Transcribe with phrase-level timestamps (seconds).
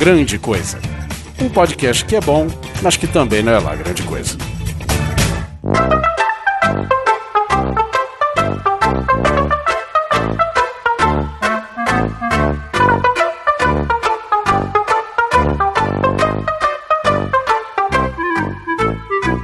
[0.00, 0.78] Grande Coisa.
[1.38, 2.46] Um podcast que é bom,
[2.82, 4.34] mas que também não é lá grande coisa.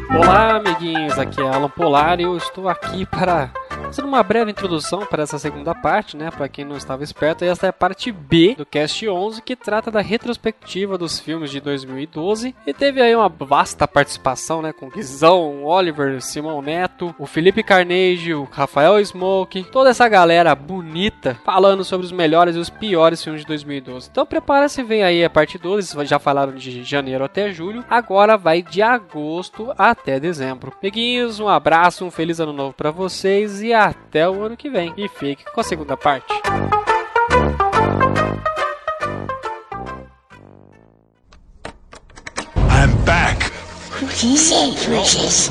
[0.09, 3.51] Olá, amiguinhos, aqui é Alan Polar e eu estou aqui para
[3.97, 6.31] fazer uma breve introdução para essa segunda parte, né?
[6.31, 9.91] Para quem não estava esperto, essa é a parte B do Cast 11, que trata
[9.91, 14.71] da retrospectiva dos filmes de 2012 e teve aí uma vasta participação, né?
[14.71, 21.39] Com Guizão, Oliver, Simão Neto, o Felipe Carnegie, o Rafael Smoke, toda essa galera bonita
[21.43, 24.11] falando sobre os melhores e os piores filmes de 2012.
[24.11, 28.61] Então prepara-se, vem aí a parte 12, já falaram de janeiro até julho, agora vai
[28.61, 30.75] de agosto até dezembro.
[30.83, 34.93] Amiguinhos, um abraço, um feliz ano novo para vocês e até o ano que vem.
[34.97, 36.27] E fique com a segunda parte.
[42.69, 43.51] I'm back.
[44.01, 45.51] What is it, Precious?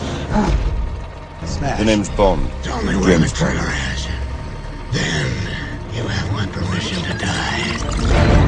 [1.77, 2.49] The name's Bond.
[2.71, 4.07] Only when the trailer has.
[4.91, 5.27] Then
[5.95, 8.44] you have my permission to die.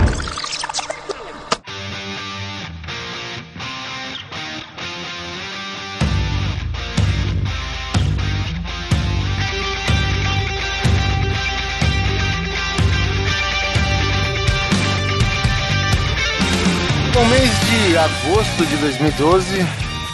[17.17, 19.65] No mês de agosto de 2012,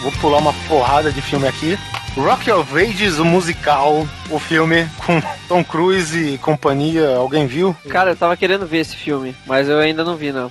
[0.03, 1.77] vou pular uma porrada de filme aqui.
[2.15, 7.17] Rock of Ages, o musical, o filme com Tom Cruise e companhia.
[7.17, 7.75] Alguém viu?
[7.89, 10.49] Cara, eu tava querendo ver esse filme, mas eu ainda não vi, não.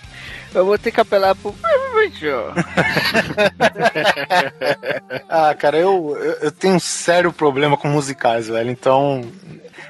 [0.54, 1.54] Eu vou ter que apelar pro.
[5.26, 8.70] Ah, cara, eu, eu, eu tenho um sério problema com musicais, velho.
[8.70, 9.22] Então,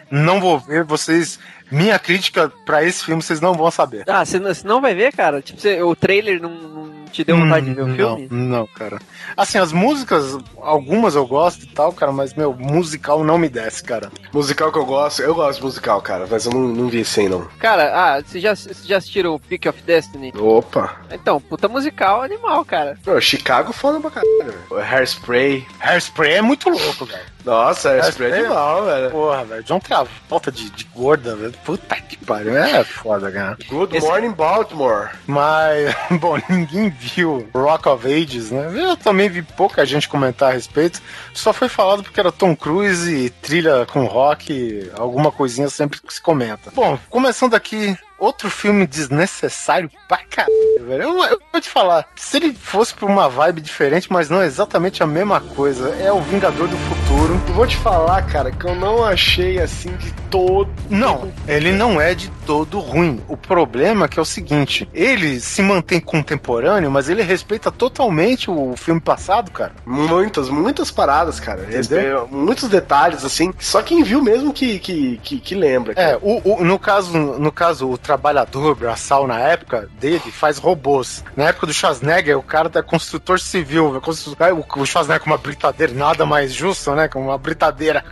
[0.08, 0.84] não vou ver.
[0.84, 1.40] Vocês.
[1.72, 4.04] Minha crítica pra esse filme vocês não vão saber.
[4.06, 5.40] Ah, você não, você não vai ver, cara?
[5.42, 8.28] Tipo, você- o trailer não, não te deu vontade de ver o Hum, filme?
[8.30, 8.98] Não, não, cara.
[9.36, 13.82] Assim, as músicas, algumas eu gosto e tal, cara, mas, meu, musical não me desce,
[13.82, 14.10] cara.
[14.32, 17.20] Musical que eu gosto, eu gosto de musical, cara, mas eu não, não vi esse
[17.20, 17.46] aí, não.
[17.58, 20.32] Cara, ah, vocês já, vocês já assistiram o Peak of Destiny?
[20.38, 20.96] Opa!
[21.10, 22.98] Então, puta musical animal, cara.
[23.06, 24.82] Meu, Chicago foda pra caralho, velho.
[24.82, 25.66] Hairspray.
[25.80, 27.20] Hairspray é muito louco, velho.
[27.44, 28.32] Nossa, é Hairspray?
[28.32, 29.10] animal, velho.
[29.10, 29.62] Porra, velho.
[29.64, 31.52] John Travolta de, de gorda, velho.
[31.64, 32.56] Puta que pariu.
[32.56, 33.56] É foda, cara.
[33.68, 35.10] Good Esse- Morning Baltimore.
[35.26, 38.70] Mas, bom, ninguém viu Rock of Ages, né?
[38.74, 41.00] Eu também vi pouca gente comentar a respeito.
[41.34, 46.14] Só foi falado porque era Tom Cruise e trilha com rock, alguma coisinha sempre que
[46.14, 46.70] se comenta.
[46.74, 51.02] Bom, começando aqui, outro filme desnecessário pra caralho, velho.
[51.02, 54.46] Eu, eu vou te falar, se ele fosse pra uma vibe diferente, mas não é
[54.46, 57.40] exatamente a mesma coisa, é o Vingador do Futuro.
[57.48, 60.70] Eu vou te falar, cara, que eu não achei assim de todo.
[60.88, 63.20] Não, ele não é de todo ruim.
[63.28, 68.50] O problema é que é o seguinte: ele se mantém contemporâneo, mas ele respeita totalmente
[68.50, 69.72] o filme passado, cara.
[69.84, 71.62] Muitas, muitas paradas, cara.
[71.68, 72.28] Entendeu?
[72.30, 73.52] Muitos detalhes, assim.
[73.58, 75.94] Só quem viu mesmo que, que, que, que lembra.
[75.94, 76.10] cara.
[76.12, 81.24] É, o, o- no, caso, no caso, o trabalhador braçal na época dele faz robôs.
[81.36, 83.88] Na época do Schwarzenegger, o cara é construtor civil.
[83.88, 84.00] velho.
[84.02, 84.36] Constru-
[84.76, 87.08] O, Schwarzenegger com uma britadeira, nada mais justo, né?
[87.08, 88.04] Com uma britadeira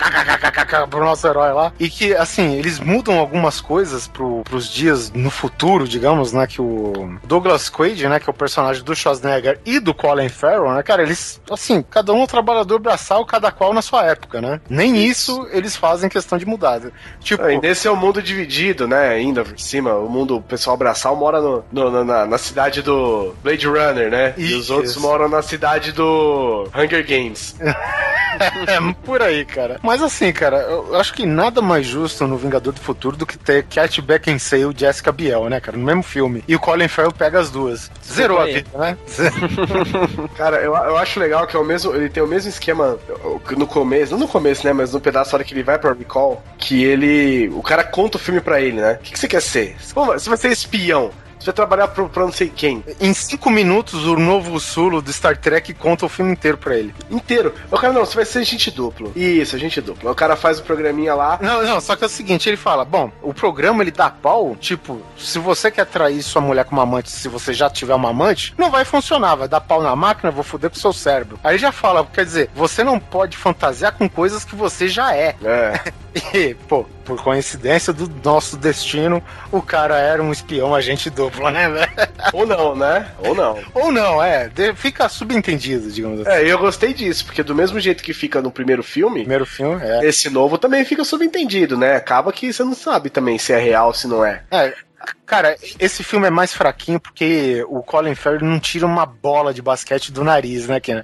[0.89, 1.73] pro nosso herói lá.
[1.79, 6.47] E que, assim, eles mudam algumas coisas pro, pros dias no futuro, digamos, né?
[6.47, 8.19] Que o Douglas Quaid, né?
[8.19, 10.83] Que é o personagem do Schwarzenegger e do Colin Farrell, né?
[10.83, 14.61] Cara, eles, assim, cada um é um trabalhador braçal, cada qual na sua época, né?
[14.69, 16.81] Nem isso eles fazem questão de mudar.
[17.21, 19.09] Tipo, Ah, E nesse é o mundo dividido, né?
[19.11, 23.35] Ainda por cima, o mundo, o pessoal braçal mora no, no- na, na cidade do
[23.43, 24.35] Blade Runner, né?
[24.37, 24.75] E os Isso.
[24.75, 27.55] outros moram na cidade do Hunger Games.
[28.41, 29.79] É, por aí, cara.
[29.83, 33.37] Mas assim, cara, eu acho que nada mais justo no Vingador do Futuro do que
[33.37, 35.77] ter Cat Beckinsale e Jessica Biel, né, cara?
[35.77, 36.43] No mesmo filme.
[36.47, 37.91] E o Colin Farrell pega as duas.
[38.03, 38.97] Zerou a vida, né?
[40.37, 42.99] Cara, eu, eu acho legal que é o mesmo, ele tem o mesmo esquema
[43.57, 44.73] no começo, não no começo, né?
[44.73, 47.49] Mas no pedaço, a hora que ele vai pra Recall, que ele.
[47.49, 48.95] O cara conta o filme pra ele, né?
[48.95, 49.70] O que, que você quer ser?
[49.79, 51.11] Você vai ser espião.
[51.41, 52.85] Você vai trabalhar pro, pra não sei quem.
[53.01, 56.95] Em cinco minutos, o novo Sulo do Star Trek conta o filme inteiro pra ele.
[57.11, 57.55] Inteiro.
[57.71, 59.11] O cara, não, você vai ser agente duplo.
[59.17, 60.11] Isso, agente duplo.
[60.11, 61.39] O cara faz o programinha lá.
[61.41, 64.55] Não, não, só que é o seguinte, ele fala, bom, o programa ele dá pau,
[64.55, 68.11] tipo, se você quer trair sua mulher com uma amante, se você já tiver uma
[68.11, 71.41] amante, não vai funcionar, vai dar pau na máquina, vou foder com seu cérebro.
[71.43, 75.35] Aí já fala, quer dizer, você não pode fantasiar com coisas que você já é.
[75.43, 75.81] É.
[76.35, 81.69] E, pô, por coincidência do nosso destino, o cara era um espião agente duplo, né,
[81.69, 81.91] velho?
[82.33, 83.11] Ou não, né?
[83.19, 83.59] Ou não.
[83.75, 86.31] Ou não, é, de- fica subentendido, digamos assim.
[86.31, 89.81] É, eu gostei disso, porque do mesmo jeito que fica no primeiro filme, Primeiro filme,
[89.83, 90.07] é.
[90.07, 91.97] esse novo também fica subentendido, né?
[91.97, 94.43] Acaba que você não sabe também se é real, se não é.
[94.51, 94.73] É,
[95.25, 99.63] Cara, esse filme é mais fraquinho porque o Colin Farrell não tira uma bola de
[99.63, 101.03] basquete do nariz, né, Ken?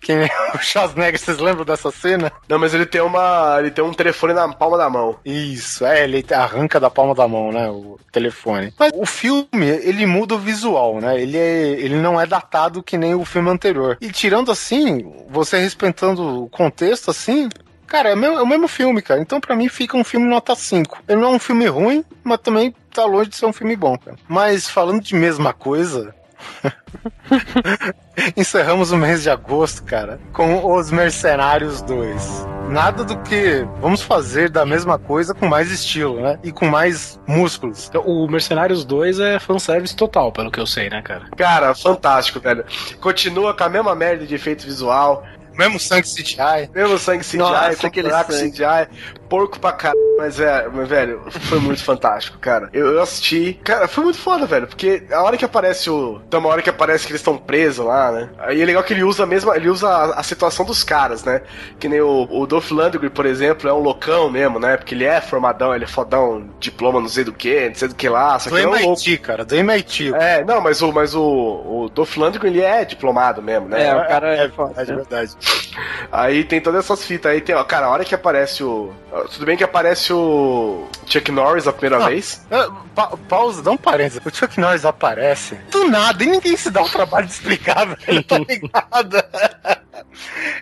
[0.00, 2.32] Quem o Schwarzenegger, vocês lembram dessa cena?
[2.48, 3.56] Não, mas ele tem uma.
[3.58, 5.16] ele tem um telefone na palma da mão.
[5.24, 8.72] Isso, é, ele arranca da palma da mão, né, o telefone.
[8.78, 11.20] Mas o filme, ele muda o visual, né?
[11.20, 13.98] Ele, é, ele não é datado que nem o filme anterior.
[14.00, 17.48] E tirando assim, você respeitando o contexto assim,
[17.86, 19.20] Cara, é o, mesmo, é o mesmo filme, cara.
[19.20, 21.04] Então, pra mim, fica um filme nota 5.
[21.08, 23.96] Ele não é um filme ruim, mas também tá longe de ser um filme bom,
[23.96, 24.16] cara.
[24.28, 26.14] Mas falando de mesma coisa.
[28.36, 32.46] Encerramos o mês de agosto, cara, com Os Mercenários 2.
[32.68, 36.38] Nada do que vamos fazer da mesma coisa com mais estilo, né?
[36.42, 37.90] E com mais músculos.
[38.04, 41.26] O Mercenários 2 é fanservice total, pelo que eu sei, né, cara?
[41.36, 42.64] Cara, fantástico, velho.
[43.00, 45.24] Continua com a mesma merda de efeito visual.
[45.56, 46.70] Mesmo sangue CGI.
[46.74, 48.50] Mesmo sangue CGI, Nossa, aquele sangue.
[48.50, 48.88] CGI,
[49.28, 49.96] porco pra caralho.
[50.18, 52.70] Mas, é, mas, velho, foi muito fantástico, cara.
[52.72, 53.60] Eu, eu, assisti.
[53.62, 54.66] Cara, foi muito foda, velho.
[54.66, 56.20] Porque a hora que aparece o.
[56.30, 58.30] Tem uma hora que aparece que eles estão presos lá, né?
[58.38, 59.54] Aí é legal que ele usa a mesma.
[59.56, 61.42] Ele usa a, a situação dos caras, né?
[61.78, 64.76] Que nem o, o Dolph Lundgren, por exemplo, é um loucão mesmo, né?
[64.76, 67.94] Porque ele é formadão, ele é fodão, diploma não sei do que, não sei do
[67.94, 68.38] que lá.
[68.38, 69.24] Só do que é um MIT, louco.
[69.24, 70.14] cara, do MIT.
[70.14, 73.86] É, não, mas o, mas o, o Dolph Lundgren, ele é diplomado mesmo, né?
[73.86, 75.36] É, o cara é, É verdade, é verdade.
[76.10, 77.32] Aí tem todas essas fitas.
[77.32, 78.92] Aí tem, ó, cara, a hora que aparece o.
[79.24, 82.10] Tudo bem que aparece o Chuck Norris a primeira Não.
[82.10, 82.44] vez.
[82.50, 84.20] Ah, pa- pausa, dá um parênteses.
[84.24, 88.22] O Chuck Norris aparece do nada e ninguém se dá o trabalho de explicar, velho.
[88.24, 89.24] Tá ligado?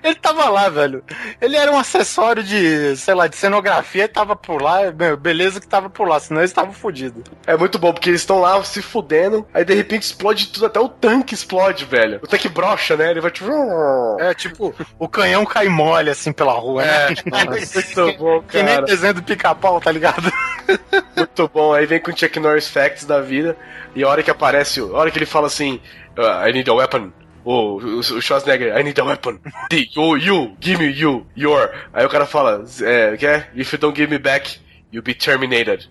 [0.02, 1.02] Ele tava lá, velho.
[1.40, 4.90] Ele era um acessório de, sei lá, de cenografia e tava por lá.
[4.92, 7.22] Meu, beleza que tava por lá, senão eles estavam fodidos.
[7.46, 10.80] É muito bom, porque eles estão lá se fudendo, aí de repente explode tudo, até
[10.80, 12.20] o tanque explode, velho.
[12.22, 13.10] O tanque brocha, né?
[13.10, 13.50] Ele vai tipo.
[14.20, 17.08] É tipo, o canhão cai mole assim pela rua, né?
[18.04, 18.86] Muito bom, Que nem cara.
[18.86, 20.30] desenho do pica-pau, tá ligado?
[21.16, 21.72] Muito bom.
[21.72, 23.56] Aí vem com o Chuck Norris Facts da vida,
[23.94, 25.80] e a hora que aparece, a hora que ele fala assim:
[26.18, 27.12] "Uh, I need a weapon.
[27.44, 29.38] O, o, o Schwarzenegger, I need a weapon.
[29.70, 31.70] You, you, give me you, your.
[31.92, 33.48] Aí o cara fala, é, que é?
[33.54, 34.58] If you don't give me back,
[34.90, 35.86] you'll be terminated.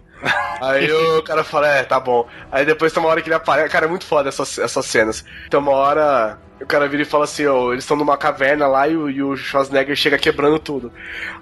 [0.61, 2.27] Aí o cara fala, é, tá bom.
[2.51, 3.69] Aí depois tem uma hora que ele aparece.
[3.69, 5.25] Cara, é muito foda essas, essas cenas.
[5.49, 6.37] Tem uma hora.
[6.61, 9.21] O cara vira e fala assim, ó, eles estão numa caverna lá e o, e
[9.21, 10.93] o Schwarzenegger chega quebrando tudo.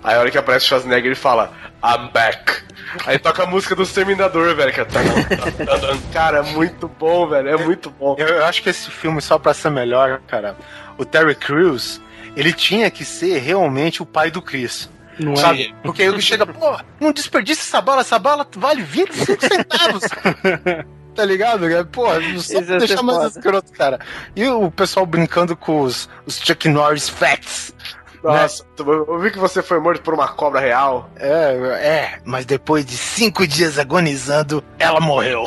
[0.04, 1.52] Aí a hora que aparece o Schwarzenegger ele fala,
[1.84, 2.64] I'm back.
[3.06, 4.74] Aí toca a música do Exterminador, velho.
[4.74, 4.86] Que é...
[6.12, 7.50] Cara, é muito bom, velho.
[7.50, 8.16] É muito bom.
[8.18, 10.56] Eu, eu acho que esse filme, só pra ser melhor, cara,
[10.98, 12.02] o Terry Crews,
[12.36, 14.90] ele tinha que ser realmente o pai do Chris.
[15.20, 15.76] Não Sabe?
[15.84, 20.04] Porque ele chega, pô, não desperdiça essa bala, essa bala vale 25 centavos.
[21.14, 21.70] Tá ligado?
[21.70, 23.28] É, Pô, só Isso ia pra deixar mais foda.
[23.28, 24.00] escroto, cara.
[24.34, 27.74] E o pessoal brincando com os, os Chuck Norris facts.
[28.24, 31.10] Nossa, eu vi que você foi morto por uma cobra real.
[31.18, 35.46] É, é, mas depois de cinco dias agonizando, ela morreu.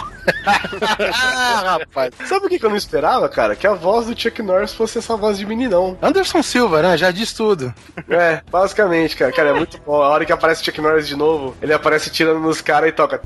[1.13, 2.15] ah, rapaz.
[2.27, 3.55] Sabe o que que eu não esperava, cara?
[3.55, 5.97] Que a voz do Chuck Norris fosse essa voz de meninão.
[6.03, 6.97] Anderson Silva, né?
[6.97, 7.73] Já diz tudo.
[8.09, 9.33] É, basicamente, cara.
[9.33, 10.03] Cara, é muito bom.
[10.03, 12.93] A hora que aparece o Chuck Norris de novo, ele aparece tirando nos caras e
[12.93, 13.21] toca.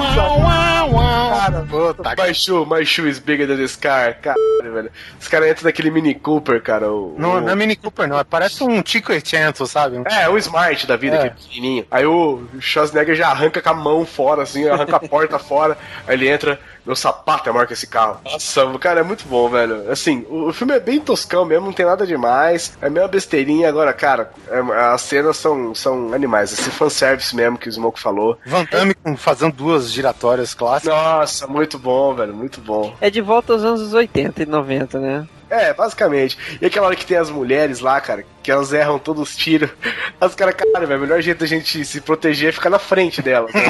[0.00, 4.14] Cara, puta, My shoe, my shoe is bigger than this car.
[4.20, 4.90] Caralho, velho.
[5.20, 6.90] Os caras entram naquele Mini Cooper, cara.
[6.90, 8.22] O, Não, o- não é Mini Cooper, não.
[8.24, 10.02] Parece um Tico 800, sabe?
[10.06, 11.18] É, o Smart da vida, É.
[11.20, 11.86] que é pequenininho.
[11.90, 15.76] Aí o Schwarzenegger já arranca com a mão fora, assim, arranca a porta fora.
[16.06, 16.58] Aí ele entra,
[16.90, 18.20] meu sapato é maior que esse carro.
[18.24, 19.90] Nossa, cara, é muito bom, velho.
[19.90, 22.76] Assim, o, o filme é bem toscão mesmo, não tem nada demais.
[22.82, 23.68] É meio besteirinha.
[23.68, 26.52] Agora, cara, é- as cenas são, são animais.
[26.52, 28.36] Esse fanservice mesmo que o Smoke falou.
[28.44, 30.92] Van Damme fazendo duas giratórias clássicas.
[30.92, 32.92] Nossa, muito bom, velho, muito bom.
[33.00, 35.28] É de volta aos anos 80 e 90, né?
[35.50, 36.38] É, basicamente.
[36.60, 39.68] E aquela hora que tem as mulheres lá, cara, que elas erram todos os tiros.
[40.20, 43.52] As caras, cara, o melhor jeito da gente se proteger é ficar na frente delas.
[43.54, 43.60] né?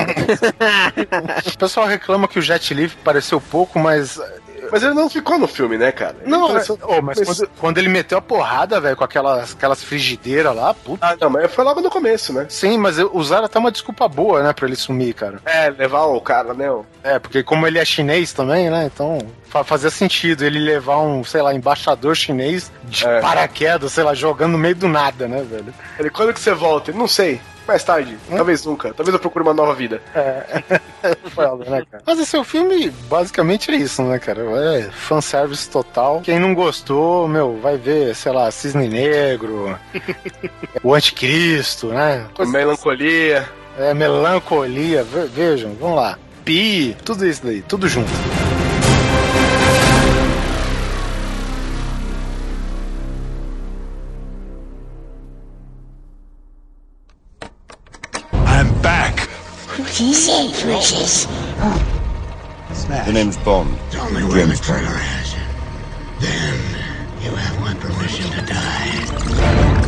[1.46, 4.20] O pessoal reclama que o Jet Li pareceu pouco, mas.
[4.70, 6.16] Mas ele não ficou no filme, né, cara?
[6.22, 9.82] Ele Não, é- oh, mas quando, quando ele meteu a porrada, velho, com aquelas, aquelas
[9.82, 11.06] frigideiras lá, puta.
[11.06, 12.46] Ah, não, mas foi logo no começo, né?
[12.48, 15.38] Sim, mas usaram até uma desculpa boa, né, pra ele sumir, cara.
[15.44, 16.70] É, levar o cara, né?
[16.70, 20.98] o- É, porque como ele é chinês também, né, então fa- fazia sentido ele levar
[20.98, 23.20] um, sei lá, embaixador chinês de É.
[23.20, 25.72] paraquedas, sei lá, jogando no meio do nada, né, velho.
[25.98, 26.92] Ele, quando que você volta?
[26.92, 27.40] Não sei.
[27.70, 28.18] Mais tarde.
[28.28, 28.92] Talvez nunca.
[28.92, 30.02] Talvez eu procure uma nova vida.
[31.30, 32.02] Foda, né, cara?
[32.04, 34.42] Mas esse é o filme, basicamente é isso, né, cara?
[34.42, 36.20] É fanservice total.
[36.20, 39.78] Quem não gostou, meu, vai ver, sei lá, Cisne Negro,
[40.82, 42.26] o Anticristo, né?
[42.34, 43.48] Coisa- Melancolia.
[43.78, 46.18] É, melancolia, ve- vejam, vamos lá.
[46.44, 48.10] Pi, tudo isso daí, tudo junto.
[60.02, 60.14] I'm
[62.88, 63.06] back.
[63.06, 63.78] The name's Bond.
[63.98, 65.40] Only when the color has it.
[66.20, 69.79] Then you have my permission to die.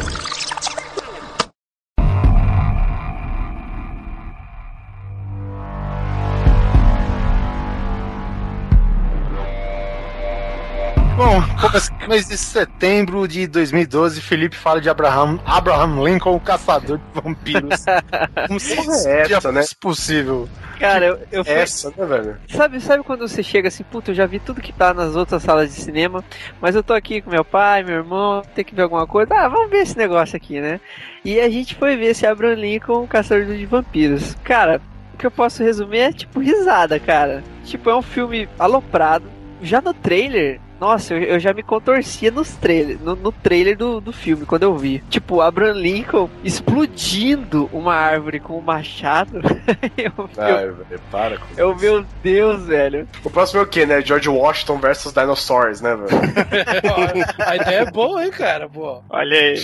[11.22, 16.98] Bom, começa- mês de setembro de 2012, Felipe fala de Abraham, Abraham Lincoln, o caçador
[16.98, 17.84] de vampiros.
[18.48, 19.62] Como se é essa, né?
[19.80, 20.48] possível.
[20.80, 22.36] Cara, eu, eu fui, Essa, né, velho?
[22.48, 25.44] Sabe, sabe quando você chega assim, puta, eu já vi tudo que tá nas outras
[25.44, 26.24] salas de cinema,
[26.60, 29.32] mas eu tô aqui com meu pai, meu irmão, tem que ver alguma coisa.
[29.32, 30.80] Ah, vamos ver esse negócio aqui, né?
[31.24, 34.34] E a gente foi ver esse Abraham Lincoln, Caçador de Vampiros.
[34.42, 34.80] Cara,
[35.14, 37.44] o que eu posso resumir é tipo risada, cara.
[37.64, 39.26] Tipo, é um filme aloprado.
[39.62, 44.00] Já no trailer, nossa, eu, eu já me contorcia nos trailer, no, no trailer do,
[44.00, 44.98] do filme, quando eu vi.
[45.08, 49.40] Tipo, Abraham Lincoln explodindo uma árvore com um machado.
[49.96, 53.06] eu, eu, Ai, velho, para com eu, meu Deus, velho.
[53.22, 54.00] O próximo é o quê, né?
[54.00, 56.08] George Washington versus Dinosaurs, né, velho?
[57.46, 58.68] A ideia é boa, hein, cara?
[58.68, 59.04] Pô.
[59.08, 59.62] Olha aí.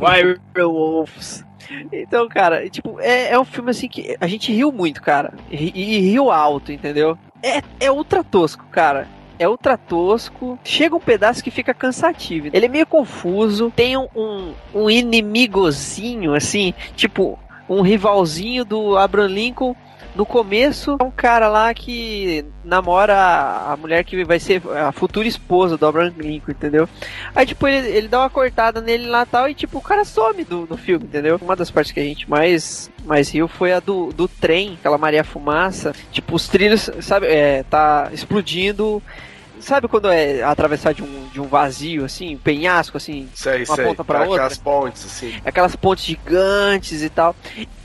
[0.00, 1.44] Werewolves.
[1.92, 5.34] Então, cara, tipo, é, é um filme assim que a gente riu muito, cara.
[5.52, 7.16] E, e riu alto, entendeu?
[7.40, 9.06] É, é ultra tosco, cara.
[9.38, 10.58] É ultra tosco.
[10.64, 12.48] Chega um pedaço que fica cansativo.
[12.52, 13.72] Ele é meio confuso.
[13.74, 19.76] Tem um, um, um inimigozinho, assim, tipo, um rivalzinho do Abraham Lincoln.
[20.16, 25.28] No começo, é um cara lá que namora a mulher que vai ser a futura
[25.28, 26.88] esposa do Abraham Lincoln, entendeu?
[27.36, 30.04] Aí, tipo, ele, ele dá uma cortada nele lá e tal, e, tipo, o cara
[30.04, 31.38] some do, do filme, entendeu?
[31.40, 34.98] Uma das partes que a gente mais, mais riu foi a do, do trem, aquela
[34.98, 35.94] Maria Fumaça.
[36.10, 39.00] Tipo, os trilhos, sabe, é, tá explodindo.
[39.60, 43.76] Sabe quando é atravessar de um, de um vazio, assim, um penhasco, assim, Sei, uma
[43.76, 43.84] sei.
[43.84, 44.34] ponta pra outra?
[44.34, 45.34] Aquelas pontes, assim.
[45.44, 47.34] aquelas pontes gigantes e tal.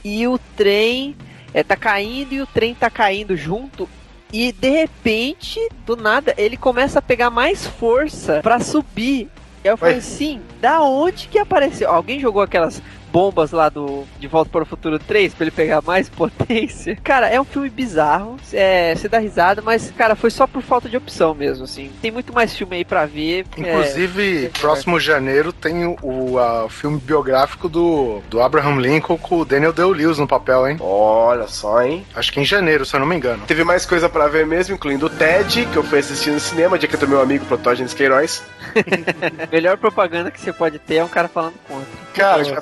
[0.04, 1.16] E o trem
[1.52, 3.88] é, tá caindo e o trem tá caindo junto.
[4.32, 9.28] E de repente, do nada, ele começa a pegar mais força pra subir.
[9.62, 10.00] E eu falei, Ué.
[10.00, 11.90] sim, da onde que apareceu?
[11.90, 12.82] Alguém jogou aquelas
[13.14, 16.98] bombas lá do De Volta para o Futuro 3 pra ele pegar mais potência?
[17.04, 18.36] Cara, é um filme bizarro.
[18.52, 21.92] É, você dá risada, mas, cara, foi só por falta de opção mesmo, assim.
[22.02, 23.46] Tem muito mais filme aí pra ver.
[23.56, 29.38] é, Inclusive, próximo janeiro tem o, o a- filme biográfico do, do Abraham Lincoln com
[29.38, 30.76] o Daniel Day-Lewis no papel, hein?
[30.80, 32.04] Olha só, hein?
[32.16, 33.44] Acho que em janeiro, se eu não me engano.
[33.46, 36.76] Teve mais coisa pra ver mesmo, incluindo o TED, que eu fui assistir no cinema,
[36.76, 38.42] dica do meu amigo Protógenes Queiroz.
[39.52, 41.86] melhor propaganda que você pode ter é um cara falando contra.
[42.14, 42.60] Cara, Nossa, já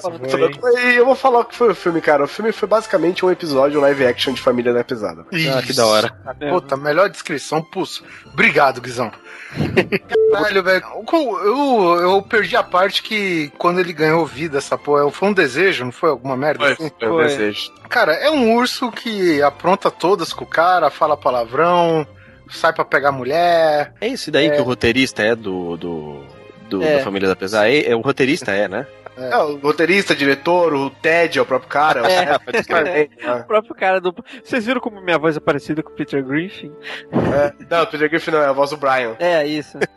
[0.50, 2.24] e eu vou falar o que foi o filme, cara.
[2.24, 5.24] O filme foi basicamente um episódio live action de Família da Pesada.
[5.32, 6.12] Ah, que da hora.
[6.50, 8.02] Puta, melhor descrição, pulso.
[8.32, 9.10] Obrigado, Guizão.
[10.32, 10.84] Caralho, velho.
[11.44, 15.84] Eu, eu, perdi a parte que quando ele ganhou vida, essa porra, foi um desejo,
[15.84, 16.72] não foi alguma merda?
[16.72, 16.90] assim?
[16.98, 17.24] Foi o Foi.
[17.26, 17.70] desejo.
[17.88, 22.06] Cara, é um urso que apronta todas com o cara, fala palavrão,
[22.50, 23.92] sai pra pegar mulher.
[24.00, 25.76] É isso daí que o roteirista é do.
[25.76, 26.24] do,
[26.68, 26.98] do- É.
[26.98, 27.68] Da família da Pesar.
[27.68, 28.86] É, é, o roteirista é, né?
[29.16, 32.10] É, o roteirista, diretor, o Ted é o próprio cara.
[32.10, 32.38] É.
[32.38, 33.10] pode crer.
[33.42, 34.14] O próprio cara do.
[34.42, 36.72] Vocês viram como minha voz é parecida com o Peter Griffin?
[37.12, 37.52] É.
[37.70, 39.16] Não, o Peter Griffin não, é a voz do Brian.
[39.18, 39.78] É, isso.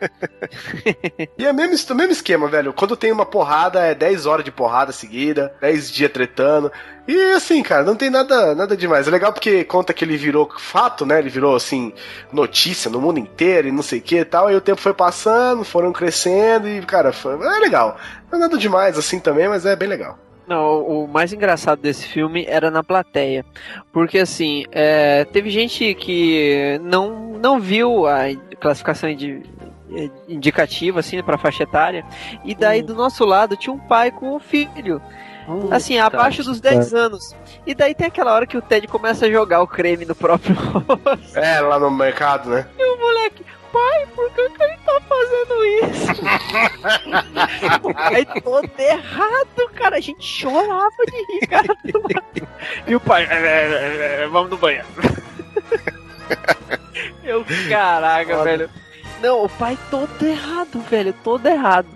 [1.37, 2.73] E é mesmo, o mesmo esquema, velho.
[2.73, 6.71] Quando tem uma porrada, é 10 horas de porrada seguida, 10 dias tretando.
[7.07, 9.07] E assim, cara, não tem nada, nada demais.
[9.07, 11.19] É legal porque conta que ele virou fato, né?
[11.19, 11.93] Ele virou, assim,
[12.33, 14.49] notícia no mundo inteiro e não sei o que e tal.
[14.51, 17.97] E o tempo foi passando, foram crescendo e, cara, foi, é legal.
[18.31, 20.17] Não é nada demais assim também, mas é bem legal.
[20.47, 23.43] Não, o mais engraçado desse filme era na plateia.
[23.91, 28.25] Porque assim, é, teve gente que não, não viu a
[28.59, 29.43] classificação indi-
[29.91, 32.03] eh, indicativa, assim, pra faixa etária.
[32.43, 35.01] E daí do nosso lado tinha um pai com um filho.
[35.71, 37.35] Assim, abaixo dos 10 anos.
[37.65, 40.55] E daí tem aquela hora que o Ted começa a jogar o creme no próprio
[40.57, 41.37] rosto.
[41.37, 42.67] É, lá no mercado, né?
[42.77, 46.21] E o moleque, pai, por que, que ele tá fazendo isso?
[47.95, 49.97] Aí todo errado, cara.
[49.97, 51.67] A gente chorava de rir, cara.
[52.87, 54.85] E o pai, "É, é, é, vamos no banheiro.
[57.23, 58.69] Eu, caraca, velho.
[59.21, 61.13] Não, o pai todo errado, velho.
[61.23, 61.87] Todo errado.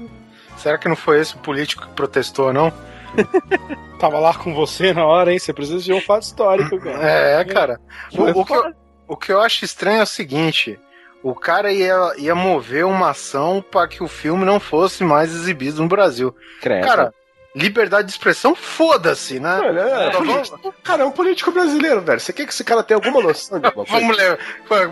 [0.57, 2.71] Será que não foi esse o político que protestou, não?
[3.99, 5.39] Tava lá com você na hora, hein?
[5.39, 7.09] Você precisa de um fato histórico, cara.
[7.09, 7.79] É, cara.
[8.13, 8.73] O, o que eu,
[9.07, 10.79] o que eu acho estranho é o seguinte:
[11.21, 15.81] o cara ia, ia mover uma ação para que o filme não fosse mais exibido
[15.81, 16.33] no Brasil.
[16.61, 16.87] Credo.
[16.87, 17.13] Cara,
[17.55, 19.57] liberdade de expressão, foda-se, né?
[19.57, 22.19] Mano, é, político- cara, é um político brasileiro, velho.
[22.19, 24.01] Você quer que esse cara tenha alguma noção de alguma coisa?
[24.01, 24.39] Vamos ler.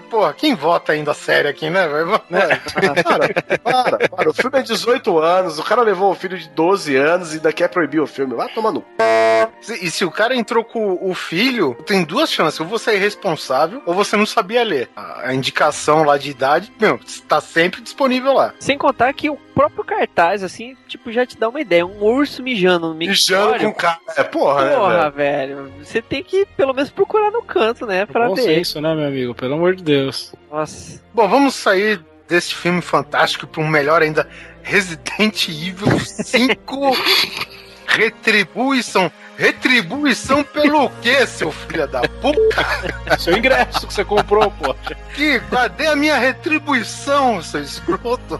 [0.10, 1.84] Porra, quem vota ainda sério aqui, né?
[2.32, 2.56] É,
[3.04, 3.04] para,
[3.64, 4.30] para, para.
[4.30, 7.54] O filme é 18 anos, o cara levou o filho de 12 anos e ainda
[7.54, 8.34] quer proibir o filme.
[8.36, 8.84] Vai tomar no.
[9.82, 12.60] E se o cara entrou com o filho, tem duas chances.
[12.60, 14.90] Ou você é irresponsável, ou você não sabia ler.
[14.96, 18.54] A a indicação lá de idade, meu, tá sempre disponível lá.
[18.60, 21.86] Sem contar que o próprio cartaz, assim, tipo, já te dá uma ideia.
[21.86, 23.72] Um urso mijando no Mijando mictório.
[23.72, 24.00] com cara.
[24.16, 25.56] É, porra, né, Porra, velho?
[25.66, 25.74] velho.
[25.84, 28.06] Você tem que pelo menos procurar no canto, né?
[28.06, 28.44] Pra Bom ver.
[28.44, 29.34] senso, né, meu amigo?
[29.34, 30.34] Pelo amor de Deus.
[30.52, 31.02] Nossa.
[31.14, 34.28] Bom, vamos sair desse filme fantástico para um melhor ainda.
[34.62, 36.92] Resident Evil 5
[37.88, 39.12] Retribuição.
[39.38, 43.18] Retribuição pelo quê, seu filho da puta?
[43.20, 44.76] Seu ingresso que você comprou, pô.
[45.16, 48.40] Que, cadê a minha retribuição, seu escroto?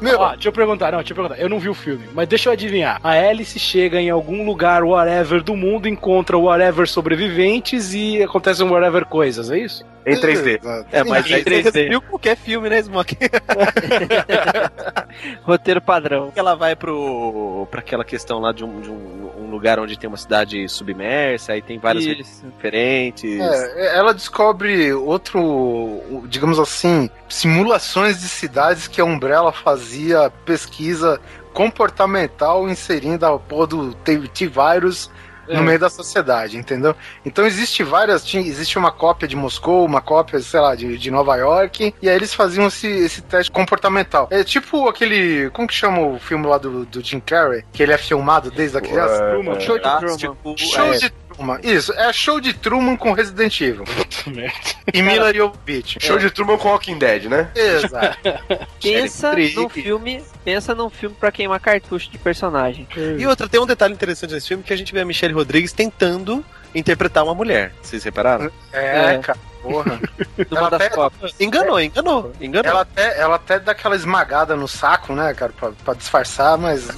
[0.00, 1.40] Meu, Ó, deixa eu perguntar, não, deixa eu perguntar.
[1.40, 3.00] Eu não vi o filme, mas deixa eu adivinhar.
[3.02, 9.04] A Alice chega em algum lugar, whatever do mundo, encontra whatever sobreviventes e acontecem whatever
[9.06, 9.84] coisas, é isso?
[10.06, 10.60] Em 3D.
[10.92, 11.72] É, mas Em aí você 3D.
[11.72, 13.16] resumiu qualquer filme, né, Smoke?
[15.42, 16.30] Roteiro padrão.
[16.36, 20.06] Ela vai pro pra aquela questão lá de, um, de um, um lugar onde tem
[20.08, 22.44] uma cidade submersa, aí tem várias Isso.
[22.46, 23.40] diferentes.
[23.40, 31.20] É, ela descobre outro, digamos assim, simulações de cidades que a Umbrella fazia pesquisa
[31.52, 35.10] comportamental inserindo a porra do T- T-Virus
[35.46, 35.56] É.
[35.58, 36.96] no meio da sociedade, entendeu?
[37.22, 41.36] Então existe várias, existe uma cópia de Moscou, uma cópia, sei lá, de, de Nova
[41.36, 44.26] York, e aí eles faziam esse, esse teste comportamental.
[44.30, 47.92] É tipo aquele, como que chama o filme lá do, do Jim Carrey, que ele
[47.92, 49.18] é filmado desde a criança?
[49.18, 49.60] Truman.
[49.60, 49.98] Show de Tá?
[49.98, 50.16] Truman.
[50.16, 51.58] Tipo, Show é, de Truman.
[51.62, 53.84] Isso, é show de Truman com Resident Evil.
[53.84, 54.54] Puta merda.
[54.92, 55.98] E Mila Jovovich.
[56.04, 57.50] Show de Truman com Walking Dead, né?
[57.54, 58.18] Exato.
[58.80, 60.22] Pensa num filme.
[60.44, 62.86] Pensa num filme pra queimar cartucho de personagem.
[63.18, 65.72] E outra, tem um detalhe interessante nesse filme que a gente vê a Michelle Rodrigues
[65.72, 67.72] tentando interpretar uma mulher.
[67.82, 68.50] Vocês repararam?
[68.72, 69.18] É, É.
[69.18, 70.00] cara, porra.
[70.50, 71.44] Numa Ela das até-.
[71.44, 72.70] Enganou, enganou, enganou.
[72.70, 76.88] Ela até, ela até dá aquela esmagada no saco, né, cara, pra, pra disfarçar, mas.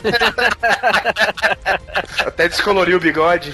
[2.26, 3.52] Até descoloriu o bigode.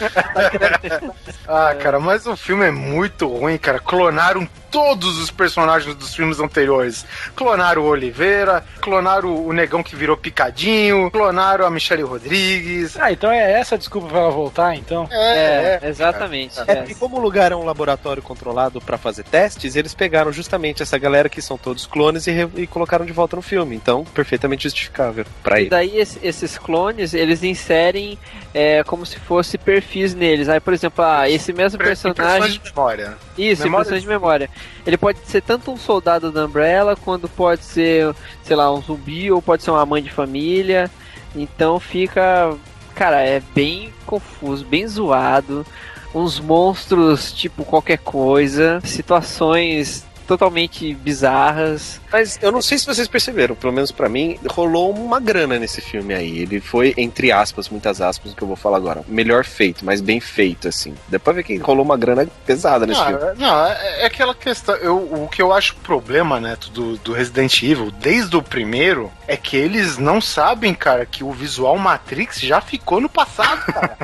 [1.49, 3.79] Ah, cara, mas o filme é muito ruim, cara.
[3.79, 7.07] Clonaram todos os personagens dos filmes anteriores.
[7.35, 12.95] Clonaram o Oliveira, clonaram o negão que virou picadinho, clonaram a Michelle Rodrigues.
[12.99, 15.09] Ah, então é essa a desculpa pra ela voltar, então?
[15.11, 16.59] É, exatamente.
[16.61, 16.75] É é.
[16.77, 20.99] porque como o lugar é um laboratório controlado pra fazer testes, eles pegaram justamente essa
[20.99, 23.75] galera que são todos clones e, e colocaram de volta no filme.
[23.75, 25.71] Então, perfeitamente justificável pra E ele.
[25.71, 28.19] daí esse- esses clones, eles inserem
[28.53, 30.49] é, como se fosse perfis neles.
[30.49, 32.61] Aí, por exemplo, ah, esse mesmo personagem.
[32.61, 33.15] de memória.
[33.39, 34.51] Isso, Memória impressão de memória.
[34.87, 39.31] Ele pode ser tanto um soldado da Umbrella, quanto pode ser, sei lá, um zumbi,
[39.31, 40.90] ou pode ser uma mãe de família.
[41.35, 42.55] Então fica.
[42.94, 45.66] Cara, é bem confuso, bem zoado.
[46.14, 48.81] Uns monstros tipo qualquer coisa.
[48.85, 52.01] Situações totalmente bizarras.
[52.12, 55.81] Mas eu não sei se vocês perceberam, pelo menos pra mim, rolou uma grana nesse
[55.81, 56.39] filme aí.
[56.41, 60.01] Ele foi, entre aspas, muitas aspas, o que eu vou falar agora, melhor feito, mas
[60.01, 60.95] bem feito, assim.
[61.09, 63.19] Dá pra ver que rolou uma grana pesada nesse filme.
[63.19, 64.75] Não, é- não, é, é aquela questão.
[64.77, 69.37] Eu, o que eu acho problema, Neto, do, do Resident Evil, desde o primeiro, é
[69.37, 73.97] que eles não sabem, cara, que o visual Matrix já ficou no passado, cara.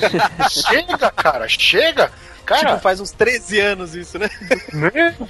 [0.50, 2.10] chega, cara, chega.
[2.48, 4.28] Cara, Tipo, faz uns 13 anos isso, né?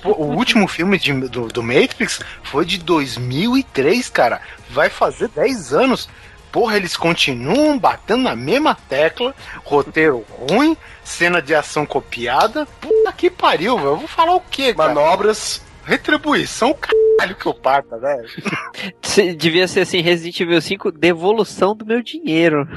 [0.02, 4.40] Pô, O último filme de- do, do Matrix foi de 2003, cara.
[4.70, 6.08] Vai fazer 10 anos.
[6.52, 9.34] Porra, eles continuam batendo na mesma tecla.
[9.64, 12.64] Roteiro ruim, cena de ação copiada.
[12.80, 13.88] Puta que pariu, velho.
[13.88, 14.94] Eu vou falar o quê, cara?
[14.94, 15.60] Manobras.
[15.84, 18.28] Retribuição, caralho, que eu parta, velho.
[19.36, 22.68] Devia ser assim, Resident Evil 5, devolução do meu dinheiro.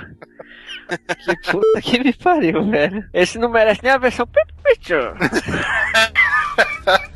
[0.98, 3.04] Que puta que me pariu, velho.
[3.14, 5.16] Esse não merece nem a versão perfeita.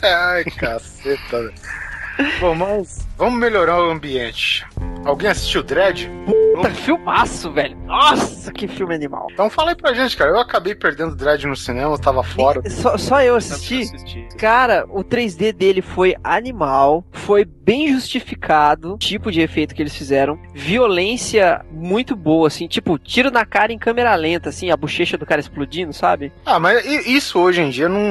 [0.02, 1.54] Ai, caceta, velho.
[2.40, 4.66] Bom, mas vamos melhorar o ambiente.
[5.06, 6.10] Alguém assistiu Dread?
[6.26, 7.78] Puta, filmaço, velho.
[7.86, 9.28] Nossa, que filme animal.
[9.32, 10.32] Então fala aí pra gente, cara.
[10.32, 12.68] Eu acabei perdendo Dread no cinema, eu tava fora.
[12.70, 13.86] Só, só eu assisti.
[14.38, 19.96] Cara, o 3D dele foi animal, foi bem justificado, o tipo de efeito que eles
[19.96, 25.18] fizeram, violência muito boa, assim, tipo, tiro na cara em câmera lenta, assim, a bochecha
[25.18, 26.32] do cara explodindo, sabe?
[26.46, 28.02] Ah, mas isso hoje em dia não,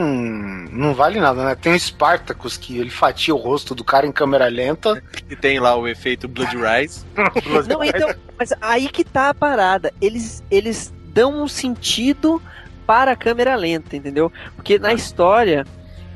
[0.70, 1.54] não vale nada, né?
[1.54, 5.02] Tem o Spartacus que ele fatia o rosto do cara em câmera lenta.
[5.30, 7.04] E tem lá o efeito Blood Rise.
[7.68, 9.92] Não, então, mas aí que tá a parada.
[10.00, 12.40] Eles, eles dão um sentido
[12.86, 14.30] para a câmera lenta, entendeu?
[14.56, 15.66] Porque na história,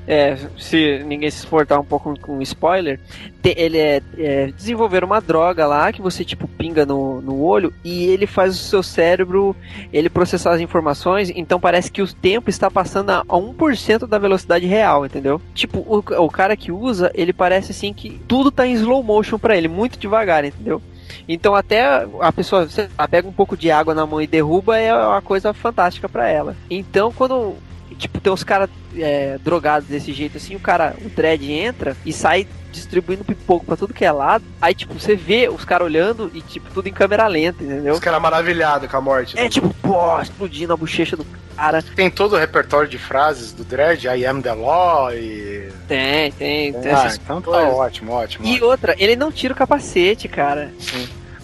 [0.08, 2.98] é, se ninguém se exportar um pouco com spoiler,
[3.42, 7.72] te- ele é, é desenvolver uma droga lá que você tipo pinga no, no olho
[7.84, 9.54] e ele faz o seu cérebro
[9.92, 14.18] ele processar as informações, então parece que o tempo está passando a, a 1% da
[14.18, 15.40] velocidade real, entendeu?
[15.54, 19.38] Tipo, o, o cara que usa, ele parece assim que tudo tá em slow motion
[19.38, 20.80] pra ele, muito devagar, entendeu?
[21.28, 22.66] Então até a pessoa
[23.10, 26.56] pega um pouco de água na mão e derruba é uma coisa fantástica pra ela.
[26.70, 27.56] Então quando
[27.98, 28.70] tipo tem uns caras
[29.02, 33.76] é, drogados desse jeito assim, o cara, o dread entra e sai distribuindo pipoco pra
[33.76, 34.44] tudo que é lado.
[34.60, 37.94] Aí tipo você vê os caras olhando e tipo tudo em câmera lenta, entendeu?
[37.94, 39.38] Os caras maravilhados com a morte.
[39.38, 39.48] É né?
[39.48, 41.82] tipo, pô, explodindo a bochecha do cara.
[41.82, 45.70] Tem todo o repertório de frases do Dredd, I am the law e.
[45.88, 48.46] Tem, tem, tem Ah, então tá ótimo, ótimo.
[48.46, 50.72] E outra, ele não tira o capacete, cara.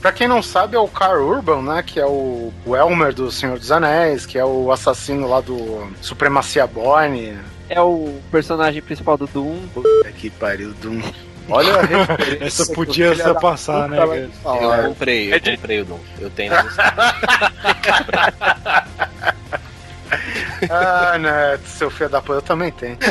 [0.05, 1.83] Pra quem não sabe, é o Carl Urban, né?
[1.83, 5.91] Que é o, o Elmer do Senhor dos Anéis, que é o assassino lá do
[6.03, 7.39] Supremacia Borne.
[7.71, 9.67] É o personagem principal do Doom.
[9.73, 11.01] Puta que pariu, Doom.
[11.49, 12.45] Olha a referência.
[12.45, 14.17] Essa podia da passar, né, cara?
[14.19, 15.99] Eu comprei, eu comprei o Doom.
[16.21, 16.53] Eu tenho.
[20.71, 22.97] Ah, né, seu filho da puta, eu também tenho.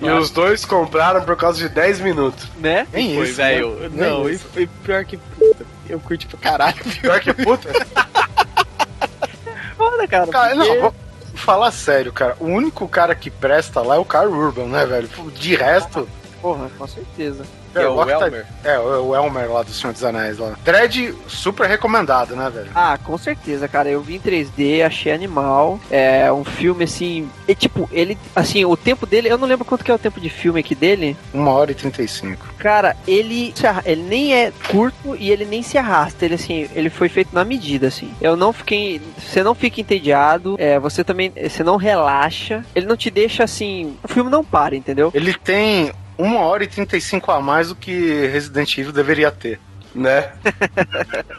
[0.00, 2.46] E os dois compraram por causa de 10 minutos.
[2.58, 2.86] né?
[2.92, 3.36] Nem Foi, isso.
[3.36, 3.76] velho.
[3.90, 4.08] né?
[4.08, 5.64] Não, e foi pior que puta.
[5.88, 6.76] Eu curti pra caralho.
[7.00, 7.68] Pior que puta.
[9.76, 10.26] Foda, cara.
[10.28, 10.94] Cara, porque- não, vou
[11.34, 12.36] falar sério, cara.
[12.40, 15.08] O único cara que presta lá é o Carl Urban, né, velho?
[15.34, 16.08] De resto.
[16.40, 17.44] Porra, com certeza.
[17.72, 18.46] Que é eu o Elmer.
[18.64, 20.54] É, o Elmer lá do Senhor dos Anéis lá.
[20.64, 22.70] Dread, super recomendado, né, velho?
[22.74, 23.88] Ah, com certeza, cara.
[23.88, 25.80] Eu vi em 3D, achei animal.
[25.90, 27.28] É um filme assim.
[27.48, 28.18] E tipo, ele.
[28.34, 29.28] Assim, o tempo dele.
[29.28, 31.16] Eu não lembro quanto que é o tempo de filme aqui dele.
[31.32, 32.46] Uma hora e 35.
[32.58, 33.54] Cara, ele.
[33.84, 36.24] Ele nem é curto e ele nem se arrasta.
[36.24, 38.12] Ele assim, ele foi feito na medida, assim.
[38.20, 39.00] Eu não fiquei.
[39.18, 40.56] Você não fica entediado.
[40.58, 41.32] É, você também.
[41.42, 42.64] Você não relaxa.
[42.74, 43.96] Ele não te deixa assim.
[44.02, 45.10] O filme não para, entendeu?
[45.14, 49.58] Ele tem uma hora e 35 a mais do que Resident Evil deveria ter.
[49.94, 50.30] Né?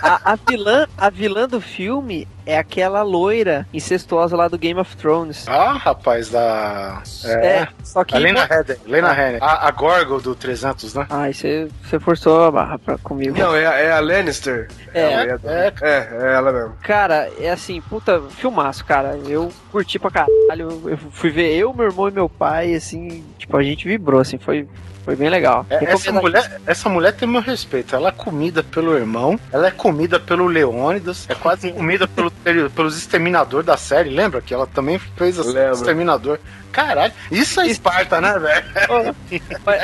[0.00, 4.96] A, a vilã, a vilã do filme é aquela loira incestuosa lá do Game of
[4.96, 5.46] Thrones.
[5.48, 7.02] Ah, rapaz, da.
[7.24, 7.46] É.
[7.46, 8.14] É, só que.
[8.14, 8.76] A Lena Headey.
[8.86, 9.38] Lena Headey.
[9.42, 11.06] A, a Gorgo do 300, né?
[11.10, 13.36] Ai, você você forçou a barra pra, comigo.
[13.36, 14.68] Não, é, a- é a Lannister.
[14.94, 16.74] É, é, É, é, é ela mesmo.
[16.82, 19.18] Cara, é assim, puta, filmaço, cara.
[19.26, 20.82] Eu curti pra caralho.
[20.88, 24.38] Eu fui ver eu, meu irmão e meu pai, assim, tipo, a gente vibrou, assim,
[24.38, 24.66] foi,
[25.08, 25.64] foi bem legal.
[25.70, 27.96] É, essa, mulher, essa mulher tem meu respeito.
[27.96, 32.30] Ela é comida pelo irmão, ela é comida pelo Leônidas, é quase comida pelo,
[32.68, 34.10] pelos exterminador da série.
[34.10, 35.72] Lembra que ela também fez assim, Lembro.
[35.72, 36.38] exterminador?
[36.70, 39.16] Caralho, isso é Esparta, né, velho?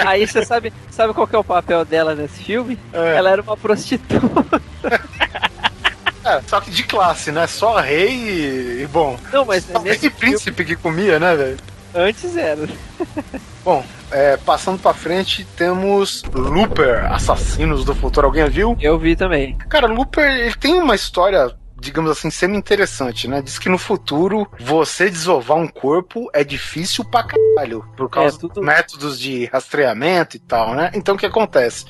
[0.06, 2.78] Aí você sabe, sabe qual que é o papel dela nesse filme?
[2.92, 3.16] É.
[3.16, 4.60] Ela era uma prostituta.
[6.22, 7.46] É, só que de classe, né?
[7.46, 9.18] Só rei e, e bom.
[9.32, 11.58] Não, mas Só nesse rei e príncipe que comia, né, velho?
[11.94, 12.68] antes era.
[13.64, 18.26] Bom, é, passando pra frente, temos Looper, Assassinos do Futuro.
[18.28, 18.76] Alguém viu?
[18.80, 19.56] Eu vi também.
[19.68, 23.42] Cara, Looper, ele tem uma história, digamos assim, semi-interessante, né?
[23.42, 28.40] Diz que no futuro, você desovar um corpo é difícil pra caralho, por causa É,
[28.40, 30.90] tudo- dos métodos de rastreamento e tal, né?
[30.94, 31.84] Então o que acontece?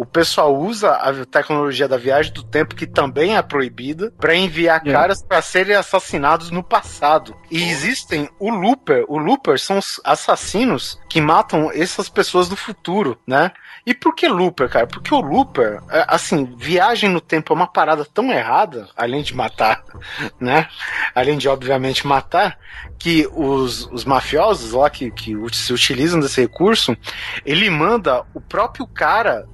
[0.00, 4.80] O pessoal usa a tecnologia da viagem do tempo, que também é proibida, pra enviar
[4.82, 4.90] É.
[4.90, 7.36] caras pra serem assassinados no passado.
[7.50, 9.04] E existem o Looper.
[9.08, 13.52] O Looper são os assassinos que matam essas pessoas do futuro, né?
[13.84, 14.86] E por que Looper, cara?
[14.86, 19.34] Porque o Looper, é, assim, viagem no tempo é uma parada tão errada, além de
[19.34, 19.82] matar,
[20.40, 20.66] né?
[21.14, 22.58] Além de, obviamente, matar,
[22.98, 26.96] que os, os mafiosos lá que, que se utilizam desse recurso,
[27.44, 29.46] ele manda o próprio cara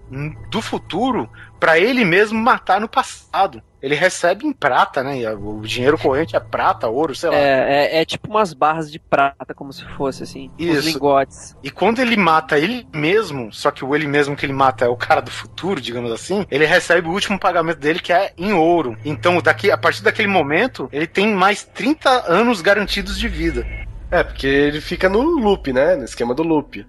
[0.50, 3.62] do futuro pra ele mesmo matar no passado.
[3.80, 5.32] Ele recebe em prata, né?
[5.34, 7.36] O dinheiro corrente é prata, ouro, sei lá.
[7.36, 10.50] É, é, é tipo umas barras de prata, como se fosse assim.
[10.58, 10.88] Os Isso.
[10.88, 11.56] lingotes.
[11.62, 14.88] E quando ele mata ele mesmo, só que o ele mesmo que ele mata é
[14.88, 18.52] o cara do futuro, digamos assim, ele recebe o último pagamento dele que é em
[18.52, 18.96] ouro.
[19.04, 23.64] Então, daqui, a partir daquele momento, ele tem mais 30 anos garantidos de vida.
[24.10, 25.96] É, porque ele fica no loop, né?
[25.96, 26.86] No esquema do loop.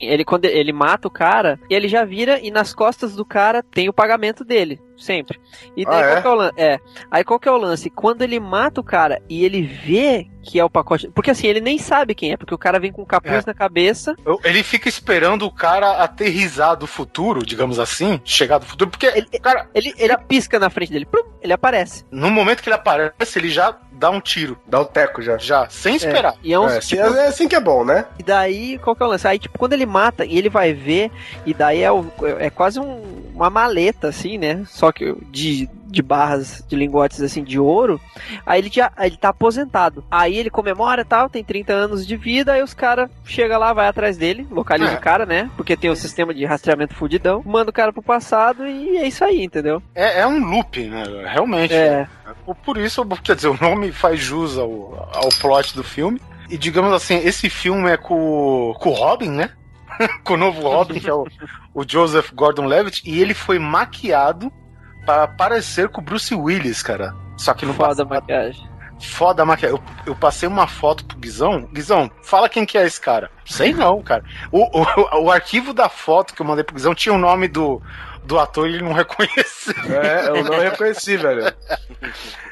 [0.00, 3.88] Ele quando ele mata o cara, ele já vira e nas costas do cara tem
[3.88, 5.38] o pagamento dele, sempre.
[5.76, 6.20] E daí Ah, qual é?
[6.22, 6.54] que é o lance?
[6.60, 6.80] É.
[7.10, 7.90] Aí qual que é o lance?
[7.90, 11.60] Quando ele mata o cara e ele vê que é o pacote, porque assim, ele
[11.60, 13.46] nem sabe quem é, porque o cara vem com um capuz É.
[13.46, 14.16] na cabeça.
[14.26, 19.06] Eu- Ele fica esperando o cara aterrizar do futuro, digamos assim, chegar do futuro, porque
[19.06, 22.04] Ele- o cara, Ele, ele pisca na frente dele, plum, ele aparece.
[22.10, 25.38] no momento que ele aparece, ele já dá um tiro, Dá o teco já.
[25.38, 26.34] já, sem esperar.
[26.42, 28.06] E é uns É, tipo, assim- é assim que é bom, né?
[28.18, 29.28] E daí, qual que é o lance?
[29.28, 31.10] Aí, tipo, quando ele mata e ele vai ver,
[31.46, 32.10] e daí é, o-
[32.40, 34.62] é quase um- uma maleta, assim, né?
[34.66, 34.90] Só
[35.30, 38.00] de, de barras, de lingotes, assim, de ouro.
[38.44, 40.04] Aí ele já ele tá aposentado.
[40.10, 43.72] Aí ele comemora e tal, tem 30 anos de vida, aí os caras chegam lá,
[43.72, 44.96] vai atrás dele, localiza É.
[44.96, 45.50] o cara, né?
[45.56, 49.24] Porque tem o sistema de rastreamento fudidão, manda o cara pro passado e é isso
[49.24, 49.82] aí, entendeu?
[49.94, 51.02] É, é um loop, né?
[51.26, 51.74] Realmente.
[51.74, 52.06] É.
[52.44, 56.20] Por- Por isso, quer dizer, o nome faz jus ao, ao plot do filme.
[56.50, 59.50] E digamos assim, esse filme é com, com o Robin, né?
[60.24, 61.26] com o novo Robin, que é o,
[61.74, 64.52] o Joseph Gordon-Levitt, e ele foi maquiado
[65.06, 67.14] para parecer com o Bruce Willis, cara.
[67.36, 68.72] Só que no Foda a passado- maquiagem.
[69.00, 69.76] Foda a maquiagem.
[69.76, 71.62] Eu, eu passei uma foto pro Guizão.
[71.72, 73.30] Guizão, fala quem que é esse cara.
[73.44, 74.22] Sei não, cara.
[74.52, 77.82] O, o, o arquivo da foto que eu mandei pro Guizão tinha o nome do,
[78.22, 79.74] do ator e ele não reconheceu.
[80.00, 81.52] É, eu não reconheci, velho.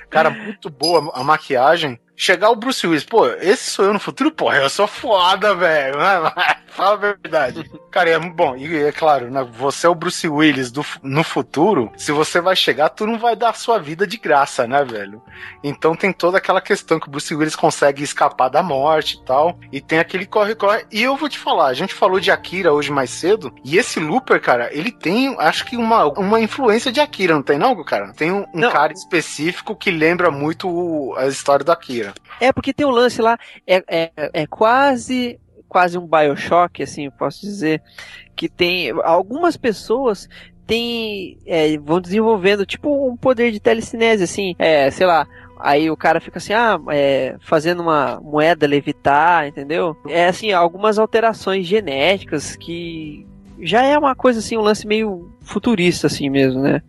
[0.09, 2.01] Cara, muito boa a maquiagem.
[2.23, 4.31] Chegar o Bruce Willis, pô, esse sou eu no futuro?
[4.31, 5.95] Porra, eu sou foda, velho.
[6.69, 7.69] Fala a verdade.
[7.91, 11.91] Cara, é bom, e é claro, né, você é o Bruce Willis do, no futuro.
[11.97, 15.21] Se você vai chegar, tu não vai dar a sua vida de graça, né, velho?
[15.65, 19.59] Então tem toda aquela questão que o Bruce Willis consegue escapar da morte e tal.
[19.73, 20.85] E tem aquele corre-corre.
[20.93, 23.53] E eu vou te falar, a gente falou de Akira hoje mais cedo.
[23.65, 27.59] E esse Looper, cara, ele tem, acho que uma, uma influência de Akira, não tem
[27.59, 28.13] não, cara?
[28.13, 32.10] Tem um, um cara específico que lembra muito o- a história do Akira.
[32.41, 37.43] É, porque tem um lance lá, é, é, é quase quase um Bioshock, assim, posso
[37.43, 37.81] dizer,
[38.35, 40.29] que tem algumas pessoas
[40.67, 45.27] têm, é, vão desenvolvendo tipo um poder de telecinese, assim, é, sei lá,
[45.59, 49.97] aí o cara fica assim, ah, é, fazendo uma moeda levitar, entendeu?
[50.09, 53.27] É assim, algumas alterações genéticas que
[53.61, 56.83] já é uma coisa assim, um lance meio futurista assim mesmo, né?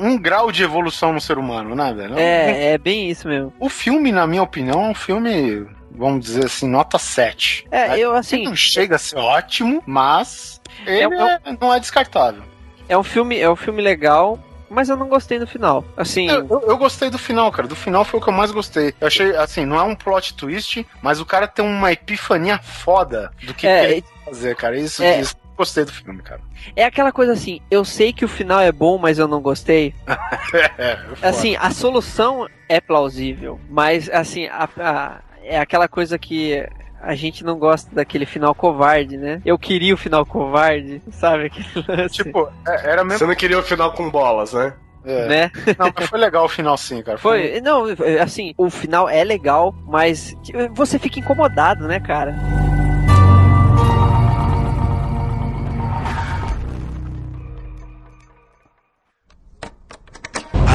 [0.00, 2.18] Um, grau de evolução no ser humano, né, velho?
[2.18, 3.52] É, é bem isso mesmo.
[3.60, 7.66] O filme, na minha opinião, é um filme, vamos dizer assim, nota 7.
[7.70, 11.74] É, eu Ele assim, não chega a ser ótimo, mas ele É um- é- não
[11.74, 12.42] é descartável.
[12.88, 14.38] é um filme, é um filme legal,
[14.70, 15.84] mas eu não gostei no final.
[15.96, 17.66] Assim, Eu, eu- eu gostei do final, cara.
[17.68, 18.94] Do final foi o que eu mais gostei.
[19.00, 23.32] Eu achei, assim, não é um plot twist, mas o cara tem uma epifania foda
[23.42, 24.78] do que, É, ele quer fazer, cara.
[24.78, 25.20] Isso, é.
[25.20, 26.40] isso gostei do filme, cara.
[26.74, 29.94] é aquela coisa assim, eu sei que o final é bom, mas eu não gostei.
[30.52, 30.98] É, é.
[31.22, 36.66] Assim, a solução é plausível, mas assim, a- a- é aquela coisa que
[37.00, 39.40] a gente não gosta daquele final covarde, né?
[39.44, 41.44] Eu queria o final covarde, sabe?
[41.46, 43.18] Aquele lance, Tipo, é- era mesmo.
[43.20, 44.72] Você não queria o final com bolas, né?
[45.04, 45.26] é.
[45.28, 45.50] né?
[45.78, 47.16] Não, mas foi legal o final sim, cara.
[47.18, 47.84] Foi, não,
[48.22, 50.34] assim, o final é legal, mas
[50.74, 52.34] você fica incomodado, né, cara?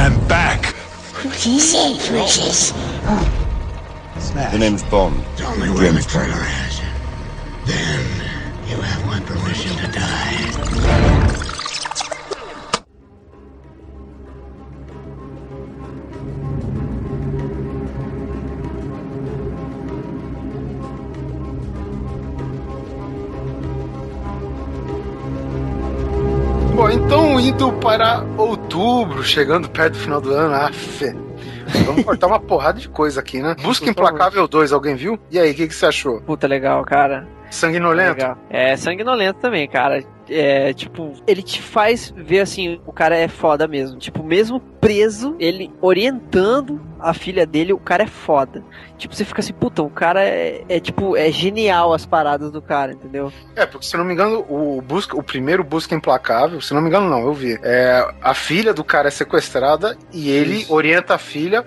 [0.06, 0.68] I'm back.
[1.26, 2.70] What is it, Precious?
[4.52, 5.26] The name's Bond.
[5.36, 6.80] Tell me where the trailer is.
[7.66, 8.06] Then
[8.70, 10.26] you have my permission to die.
[26.76, 28.24] Bom, então indo para
[28.76, 31.16] outubro, chegando perto do final do ano, ah, fé.
[31.86, 33.56] Vamos cortar uma porrada de coisa aqui, né?
[33.62, 35.20] Busca Implacável 2, alguém viu?
[35.32, 36.22] E aí, o que, que você achou?
[36.22, 37.28] Puta, legal, cara.
[37.50, 38.20] Sanguinolento?
[38.20, 38.38] Legal.
[38.50, 40.04] É sanguinolento também, cara.
[40.30, 43.98] É, tipo, ele te faz ver assim, o cara é foda mesmo.
[43.98, 48.64] Tipo, mesmo preso, ele orientando a filha dele, o cara é foda.
[48.98, 52.62] Tipo, você fica assim, puta, o cara é, é, tipo, é genial as paradas do
[52.62, 53.32] cara, entendeu?
[53.56, 56.88] É, porque se não me engano, o, busca, o primeiro Busca Implacável, se não me
[56.88, 57.60] engano, não, eu vi.
[57.64, 60.74] É, a filha do cara é sequestrada e ele Isso.
[60.74, 61.66] orienta a filha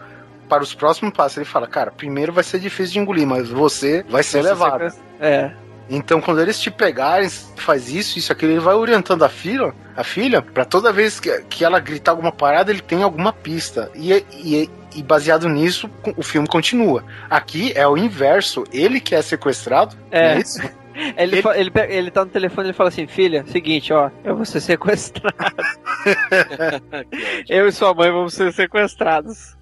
[0.49, 1.37] para os próximos passos.
[1.37, 4.93] Ele fala, cara, primeiro vai ser difícil de engolir, mas você vai ser levado.
[5.21, 5.53] É.
[5.91, 10.05] Então, quando eles te pegarem, faz isso, isso, aquilo, ele vai orientando a filha, a
[10.05, 13.91] filha, para toda vez que, que ela gritar alguma parada, ele tem alguma pista.
[13.95, 17.03] E, e, e baseado nisso, o filme continua.
[17.31, 20.35] Aqui é o inverso, ele que é sequestrado, É.
[20.35, 20.61] é isso?
[21.17, 24.35] Ele, Ele- ele, ele tá no telefone e ele fala assim, filha, seguinte, ó, eu
[24.35, 25.37] vou ser sequestrado.
[27.49, 29.57] eu e sua mãe vamos ser sequestrados.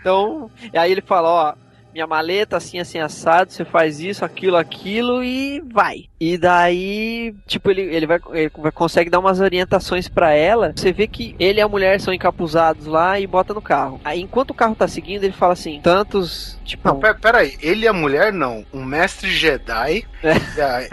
[0.00, 1.54] Então, e aí ele fala, ó,
[1.94, 6.06] minha maleta assim, assim, assado, você faz isso, aquilo, aquilo e vai.
[6.20, 10.72] E daí, tipo, ele, ele, vai, ele vai- consegue dar umas orientações pra ela.
[10.74, 14.00] Você vê que ele e a mulher são encapuzados lá e bota no carro.
[14.04, 16.88] Aí, enquanto o carro tá seguindo, ele fala assim, tantos, tipo...
[16.88, 20.88] Não, pera, pera aí, ele e a mulher não, um mestre Jedi É.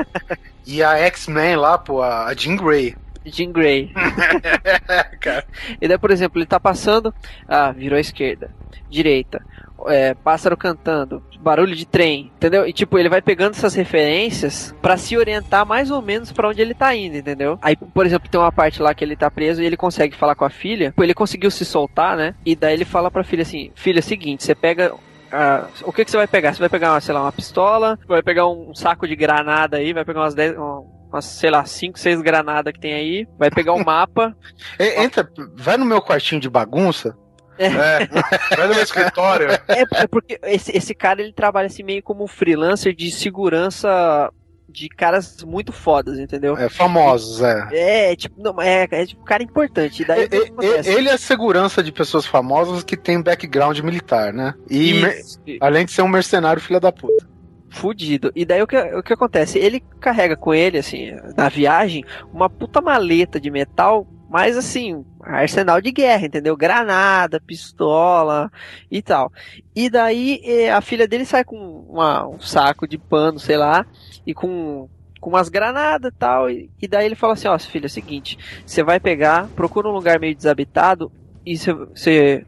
[0.67, 2.95] e a, a X-Men lá, pô, a a Jean Grey.
[3.25, 3.91] Jean Grey.
[5.19, 5.45] Cara,
[5.79, 7.13] E daí, por exemplo, ele tá passando,
[7.47, 8.49] ah, virou à esquerda,
[8.89, 9.43] direita,
[9.87, 12.67] é, pássaro cantando, barulho de trem, entendeu?
[12.67, 16.61] E tipo, ele vai pegando essas referências pra se orientar mais ou menos pra onde
[16.61, 17.57] ele tá indo, entendeu?
[17.61, 20.35] Aí, por exemplo, tem uma parte lá que ele tá preso e ele consegue falar
[20.35, 22.35] com a filha, ele conseguiu se soltar, né?
[22.45, 24.93] E daí ele fala pra filha assim: Filha, é o seguinte, você pega.
[25.31, 26.53] ah, o que, que você vai pegar?
[26.53, 30.05] Você vai pegar, sei lá, uma pistola, vai pegar um saco de granada aí, vai
[30.05, 33.73] pegar umas 10, um- umas, sei lá, 5, 6 granadas que tem aí, vai pegar
[33.73, 34.35] um mapa,
[34.79, 37.15] entra, vai no meu quartinho de bagunça.
[37.59, 37.69] É.
[38.57, 39.51] Vai no meu escritório.
[39.67, 44.31] É, é porque esse, esse cara ele trabalha assim meio como um freelancer de segurança
[44.67, 46.57] de caras muito fodas, entendeu?
[46.57, 47.67] É, famosos, é.
[48.11, 50.03] É, tipo, não, é, é tipo cara importante.
[50.05, 54.53] Daí, o e- Ele é segurança de pessoas famosas que tem background militar, né?
[54.69, 55.39] E Isso.
[55.59, 57.29] além de ser um mercenário filho da puta.
[57.73, 58.31] Fudido.
[58.35, 59.57] E daí o que, o que acontece?
[59.57, 62.03] Ele carrega com ele, assim, na viagem,
[62.33, 66.57] uma puta maleta de metal, mas assim, arsenal de guerra, entendeu?
[66.57, 68.51] Granada, pistola
[68.91, 69.31] e tal.
[69.73, 71.57] E daí eh, a filha dele sai com
[71.89, 73.85] uma- um saco de pano, sei lá,
[74.27, 74.89] e com,
[75.21, 76.49] com umas granadas e tal.
[76.49, 79.93] E, daí ele fala assim: Ó, filha, é o seguinte, você vai pegar, procura um
[79.93, 81.09] lugar meio desabitado,
[81.45, 82.45] e você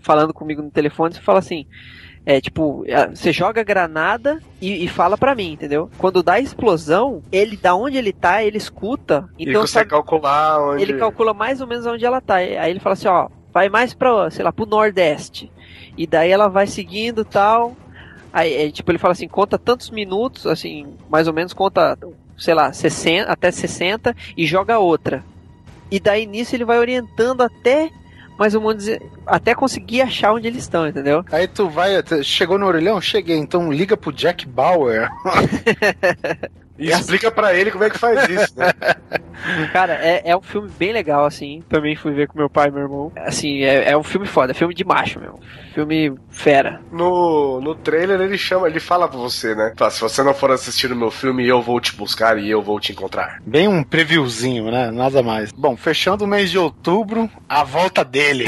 [0.00, 1.64] falando comigo no telefone, você fala assim.
[2.30, 5.88] É tipo, você joga a granada e, e fala pra mim, entendeu?
[5.96, 9.26] Quando dá a explosão, ele, da onde ele tá, ele escuta.
[9.38, 10.82] Ele Então, consegue sabe, calcular onde.
[10.82, 12.34] ele calcula mais ou menos onde ela tá.
[12.34, 15.50] Aí ele fala assim, ó, vai mais pra, sei lá, pro nordeste.
[15.96, 17.74] E daí ela vai seguindo tal.
[18.30, 21.98] Aí, é, tipo, ele fala assim, conta tantos minutos, assim, mais ou menos conta,
[22.36, 25.24] sei lá, 60, até 60 e joga outra.
[25.90, 27.88] E daí nisso ele vai orientando até
[28.38, 28.86] mais ou menos
[29.26, 31.24] até conseguir achar onde eles estão, entendeu?
[31.32, 33.00] Aí tu vai, chegou no orelhão?
[33.00, 35.10] Cheguei, então liga pro Jack Bauer.
[36.78, 38.72] E explica pra ele como é que faz isso, né?
[39.72, 41.62] Cara, é, é um filme bem legal, assim.
[41.68, 43.12] Também fui ver com meu pai e meu irmão.
[43.16, 45.38] Assim, é, é um filme foda, é filme de macho, meu.
[45.74, 46.80] Filme fera.
[46.90, 49.72] No, no trailer ele chama, ele fala pra você, né?
[49.76, 52.62] Fala, se você não for assistir o meu filme, eu vou te buscar e eu
[52.62, 53.40] vou te encontrar.
[53.46, 54.90] Bem um previewzinho, né?
[54.90, 55.52] Nada mais.
[55.52, 58.46] Bom, fechando o mês de outubro, a volta dele.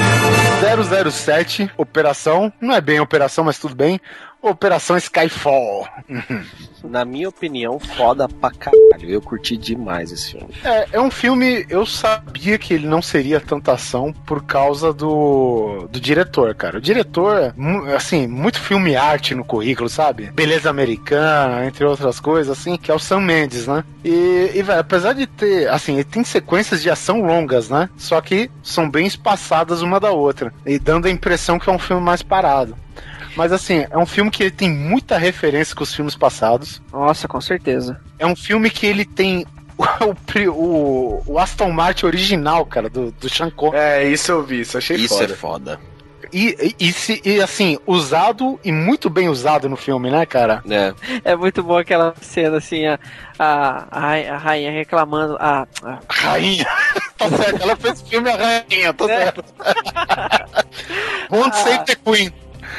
[1.10, 2.52] 007, operação.
[2.60, 4.00] Não é bem operação, mas tudo bem.
[4.42, 5.87] Operação Skyfall.
[6.83, 9.11] Na minha opinião, foda pra caralho.
[9.11, 10.48] Eu curti demais esse filme.
[10.64, 15.87] É, é um filme, eu sabia que ele não seria tanta ação por causa do,
[15.90, 16.79] do diretor, cara.
[16.79, 17.55] O diretor,
[17.87, 20.31] é assim, muito filme arte no currículo, sabe?
[20.33, 23.85] Beleza americana, entre outras coisas, assim, que é o Sam Mendes, né?
[24.03, 27.90] E, e velho, apesar de ter, assim, ele tem sequências de ação longas, né?
[27.98, 30.53] Só que são bem espaçadas uma da outra.
[30.64, 32.74] E dando a impressão que é um filme mais parado.
[33.36, 36.80] Mas assim, é um filme que ele tem muita referência com os filmes passados.
[36.92, 38.00] Nossa, com certeza.
[38.18, 39.46] É um filme que ele tem
[39.78, 43.78] o, o, o Aston Martin original, cara, do, do Sean Connery.
[43.82, 45.32] É, isso eu vi, isso achei Isso foda.
[45.32, 45.80] é foda.
[46.32, 50.62] E, e, e, se- e, assim, usado e muito bem usado no filme, né, cara?
[50.70, 50.94] É.
[51.24, 53.00] É muito bom aquela cena, assim, a,
[53.36, 55.36] a, a, rai- a rainha reclamando.
[55.40, 56.66] A, a- Rainha.
[57.18, 59.44] tá certo, ela fez o filme A Rainha, tá certo.
[61.30, 62.32] Won't save the Queen.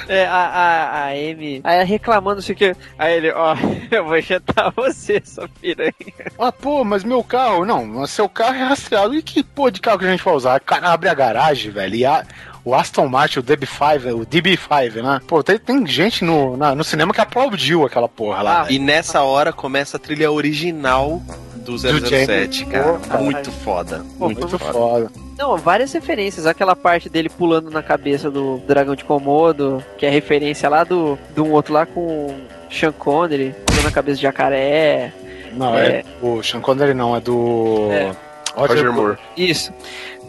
[0.08, 1.62] É, a, a, a Amy.
[1.63, 2.75] Aí reclamando, o que.
[2.97, 3.56] Aí ele, ó,
[3.91, 5.93] eu vou injetar você, sua piranha.
[6.39, 9.15] Ah, pô, mas meu carro, não, seu carro é rastreado.
[9.15, 10.60] E que pô de carro que a gente vai usar?
[10.60, 12.25] O cara abre a garagem, velho, e a,
[12.63, 15.19] o Aston Martin, o DB5, o DB5, né?
[15.28, 18.67] Pô, tem, tem gente no, na- no cinema que aplaudiu aquela porra lá.
[18.69, 21.21] E nessa hora começa a trilha original
[21.56, 22.93] do 007, cara.
[23.00, 24.04] Pô, Muito foda.
[24.17, 24.74] Pô, Muito Muito foda.
[24.74, 25.12] foda.
[25.38, 26.45] Não, várias referências.
[26.45, 31.17] Aquela parte dele pulando na cabeça do dragão de Komodo, que é referência lá do,
[31.36, 32.36] do um outro lá com
[32.69, 35.12] Sean Connery, pulando na cabeça de jacaré.
[35.54, 37.89] Não, é, do Sean Connery não, é do...
[37.91, 38.12] É.
[38.55, 39.17] Roger Moore.
[39.37, 39.71] Isso.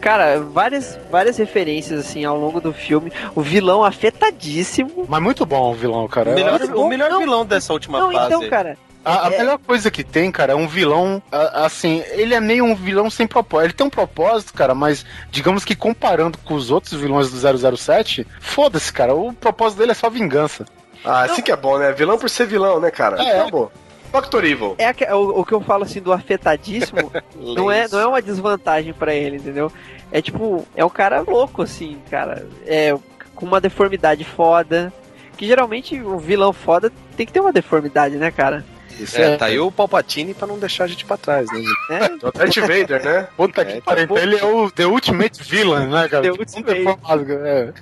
[0.01, 3.11] Cara, várias, várias referências assim ao longo do filme.
[3.35, 5.05] O vilão afetadíssimo.
[5.07, 6.31] Mas muito bom o vilão, cara.
[6.31, 7.19] O melhor, o melhor não.
[7.19, 8.25] vilão dessa última Não, fase.
[8.27, 8.77] então, cara.
[9.05, 9.37] A, a É.
[9.37, 13.09] melhor coisa que tem, cara, é um vilão, a- assim, ele é meio um vilão
[13.09, 13.65] sem propósito.
[13.67, 17.37] Ele tem um propósito, cara, mas digamos que comparando com os outros vilões do
[17.77, 20.65] 007, foda-se, cara, o propósito dele é só vingança.
[21.03, 21.91] Ah, assim que é bom, né?
[21.91, 23.21] Vilão por ser vilão, né, cara?
[23.21, 23.41] É.
[23.41, 23.69] Acabou.
[24.13, 24.75] Doctor Evil.
[24.77, 28.21] É aque- o, o que eu falo assim do afetadíssimo não é, não é uma
[28.21, 29.71] desvantagem pra ele, entendeu?
[30.11, 32.47] É tipo, é um cara louco, assim, cara.
[32.65, 32.95] É
[33.35, 34.93] com uma deformidade foda.
[35.35, 38.63] Que geralmente o vilão foda tem que ter uma deformidade, né, cara?
[38.99, 41.63] Isso É, tá aí o Palpatine pra não deixar a gente pra trás, né?
[41.89, 43.27] É, O Darth Vader, né?
[43.35, 44.03] Puta que É, pariu.
[44.03, 46.21] Então ele é o The Ultimate Villain, né, cara?
[46.21, 46.81] The Tipo, Ultimate.
[46.85, 47.73] um é.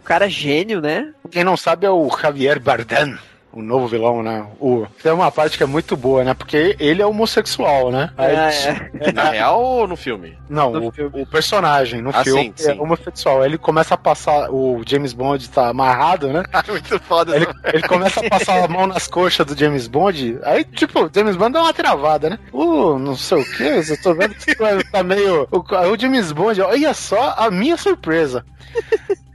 [0.00, 1.12] o cara é gênio, né?
[1.30, 3.16] Quem não sabe é o Javier Bardem.
[3.54, 4.44] O novo vilão, né?
[4.58, 4.84] O...
[5.02, 6.34] Tem uma parte que é muito boa, né?
[6.34, 8.10] Porque ele é homossexual, né?
[8.18, 9.12] É, é.
[9.12, 10.36] Na real ou no filme?
[10.48, 11.22] Não, No o, filme.
[11.22, 12.80] o personagem no Ah, filme sim, é sim.
[12.80, 13.42] homossexual.
[13.42, 14.50] Aí Ele começa a passar.
[14.50, 16.42] O James Bond tá amarrado, né?
[16.68, 17.36] Muito foda.
[17.36, 20.38] Ele, ele começa a passar a mão nas coxas do James Bond.
[20.42, 22.38] Aí, tipo, o James Bond dá uma travada, né?
[22.52, 24.54] Uh, não sei o que, eu tô vendo que
[24.90, 25.46] tá meio.
[25.52, 25.58] O,
[25.92, 28.44] o James Bond, olha só a minha surpresa.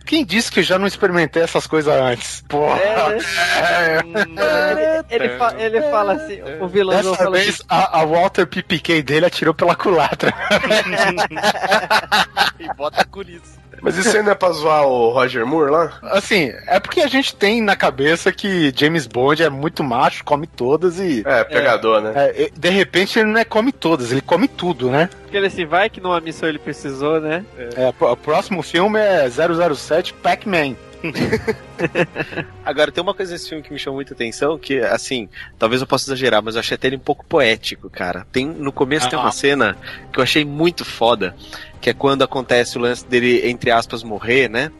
[0.09, 2.43] Quem disse que eu já não experimentei essas coisas antes?
[2.49, 2.79] Porra!
[2.79, 5.03] É, né?
[5.11, 8.47] ele, ele, fa- ele fala assim, o vilão Dessa fala assim, vez a, a Walter
[8.47, 10.33] PPK dele atirou pela culatra.
[12.59, 13.59] e bota com isso.
[13.81, 15.99] Mas isso ainda é pra zoar o Roger Moore lá?
[16.03, 20.47] Assim, é porque a gente tem na cabeça que James Bond é muito macho, come
[20.47, 21.23] todas e.
[21.25, 22.13] É, pegador, né?
[22.15, 25.09] é, de repente ele não é come todas, ele come tudo, né?
[25.21, 27.45] Porque ele se vai que numa missão ele precisou, né?
[27.57, 30.75] É, o próximo filme é 007 Pac-Man.
[32.65, 35.87] Agora, tem uma coisa nesse filme que me chamou muita atenção, que, assim, talvez eu
[35.87, 38.25] possa exagerar, mas eu achei até ele um pouco poético, cara.
[38.31, 39.77] Tem, no começo tem uma cena
[40.11, 41.35] que eu achei muito foda,
[41.79, 44.71] que é quando acontece o lance dele, entre aspas, morrer, né?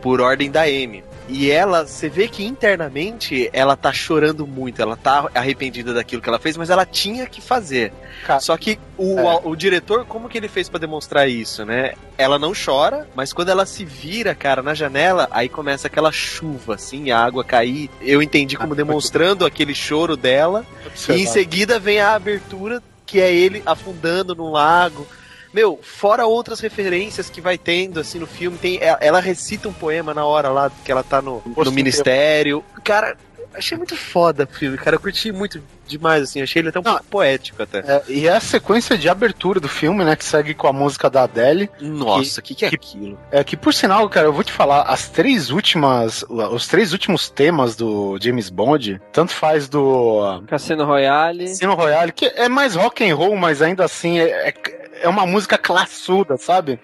[0.00, 1.02] Por ordem da M.
[1.28, 6.28] E ela, você vê que internamente ela tá chorando muito, ela tá arrependida daquilo que
[6.28, 7.92] ela fez, mas ela tinha que fazer.
[8.26, 9.40] Cara, Só que o, É.
[9.44, 11.92] o diretor, como que ele fez pra demonstrar isso, né?
[12.16, 16.74] Ela não chora, mas quando ela se vira, cara, na janela, aí começa aquela chuva,
[16.74, 17.90] assim, a água cair.
[18.00, 20.64] Eu entendi como demonstrando aquele choro dela.
[21.08, 25.06] E em seguida vem a abertura, que é ele afundando no lago.
[25.52, 29.72] Meu, fora outras referências que vai tendo, assim, no filme, tem, ela, ela recita um
[29.72, 32.62] poema na hora lá que ela tá no, no ministério.
[32.84, 33.16] Cara,
[33.54, 34.96] achei muito foda o filme, cara.
[34.96, 36.42] Eu curti muito demais, assim.
[36.42, 37.78] Achei ele até um pouco poético até.
[37.80, 40.14] É, e é a sequência de abertura do filme, né?
[40.14, 41.70] Que segue com a música da Adele.
[41.80, 43.18] Nossa, o que, que é que- aquilo?
[43.32, 46.24] É que, por sinal, cara, eu vou te falar, as três últimas.
[46.28, 51.46] Os três últimos temas do James Bond, tanto faz do Cassino Royale.
[51.48, 54.54] Cassino Royale, que é mais rock and roll, mas ainda assim é, é,
[55.02, 56.78] é uma música classuda, sabe?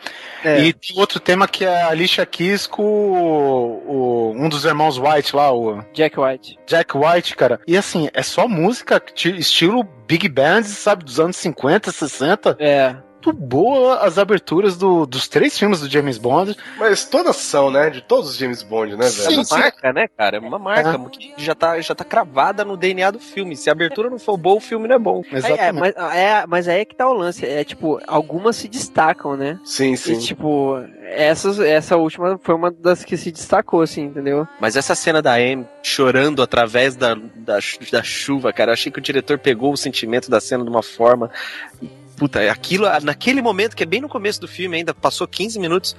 [0.45, 0.61] É.
[0.61, 4.99] E tem outro tema que é a Alicia Keys com o, o- um dos irmãos
[4.99, 6.59] White lá, o Jack White.
[6.67, 7.61] Jack White, cara.
[7.67, 12.57] E assim, é só música estilo Big Band, sabe, dos anos 50, 60.
[12.59, 12.97] É.
[13.25, 16.57] Muito boa as aberturas do- dos três filmes do James Bond.
[16.79, 17.91] Mas todas são, né?
[17.91, 19.23] De todos os James Bond, né, velho?
[19.27, 19.55] É Sim, uma sim.
[19.59, 20.37] marca, né, cara?
[20.37, 23.57] É uma marca que já tá, já tá cravada no DNA do filme.
[23.57, 25.23] Se a abertura não for boa, o filme não é bom.
[25.33, 27.45] É, é, mas, é, mas aí é que tá o lance.
[27.47, 29.59] É tipo, algumas se destacam, né?
[29.65, 30.13] Sim, sim.
[30.15, 34.47] E tipo, essas, essa última foi uma das que se destacou, assim, entendeu?
[34.61, 37.59] Mas essa cena da Amy chorando através da, da,
[37.91, 40.83] da chuva, cara, eu achei que o diretor pegou o sentimento da cena de uma
[40.83, 41.31] forma.
[42.17, 45.97] Puta, aquilo, naquele momento, que é bem no começo do filme ainda, passou 15 minutos,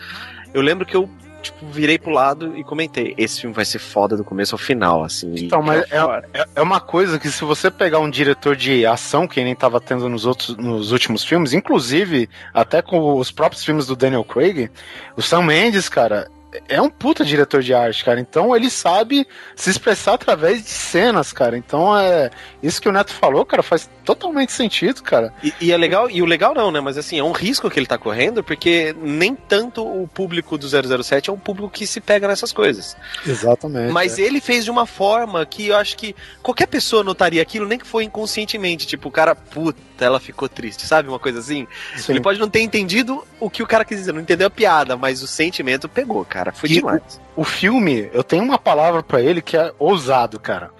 [0.54, 1.10] eu lembro que eu,
[1.42, 5.04] tipo, virei pro lado e comentei: esse filme vai ser foda do começo ao final,
[5.04, 5.34] assim.
[5.38, 5.98] Então, mas é,
[6.34, 9.82] é- é uma coisa que se você pegar um diretor de ação, que nem tava
[9.82, 14.70] tendo nos, outros, nos últimos filmes, inclusive até com os próprios filmes do Daniel Craig,
[15.18, 16.30] o Sam Mendes, cara,
[16.68, 18.20] é um puta diretor de arte, cara.
[18.20, 21.58] Então ele sabe se expressar através de cenas, cara.
[21.58, 22.30] Então é
[22.62, 25.34] isso que o Neto falou, cara, faz totalmente sentido, cara.
[25.44, 26.80] E, e é legal, e o legal não, né?
[26.80, 30.68] Mas assim, é um risco que ele tá correndo, porque nem tanto o público do
[30.68, 32.96] 007 é um público que se pega nessas coisas.
[33.26, 33.92] Exatamente.
[33.92, 37.80] Mas ele fez de uma forma que eu acho que qualquer pessoa notaria aquilo, nem
[37.80, 38.86] que foi inconscientemente.
[38.86, 41.10] Tipo, o cara, puta, ela ficou triste, sabe?
[41.10, 41.68] Uma coisa assim.
[41.98, 42.14] Sim.
[42.14, 44.96] Ele pode não ter entendido o que o cara quis dizer, não entendeu a piada,
[44.96, 46.45] mas o sentimento pegou, cara.
[46.52, 47.22] Foi E demais.
[47.36, 50.72] O, o filme, eu tenho uma palavra pra ele que é ousado, cara.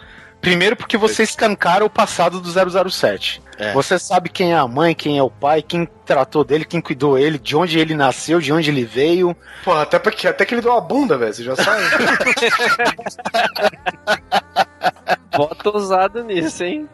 [0.46, 3.42] Primeiro porque você escancara o passado do 007.
[3.58, 3.74] É.
[3.74, 7.18] Você sabe quem é a mãe, quem é o pai, quem tratou dele, quem cuidou
[7.18, 9.36] ele, de onde ele nasceu, de onde ele veio.
[9.64, 11.82] Porra, até, porque, até que ele deu uma bunda, velho, você já sabe.
[15.36, 16.88] Bota ousado nisso, hein?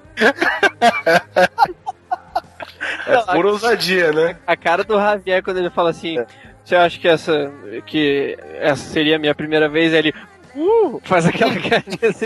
[3.06, 4.38] É pura ousadia, né?
[4.48, 6.24] A cara do Javier quando ele fala assim:
[6.64, 7.52] Você acha que essa,
[7.86, 9.94] que essa seria a minha primeira vez?
[9.94, 10.14] Aí Ele
[10.56, 12.26] uh, faz aquela carinha assim.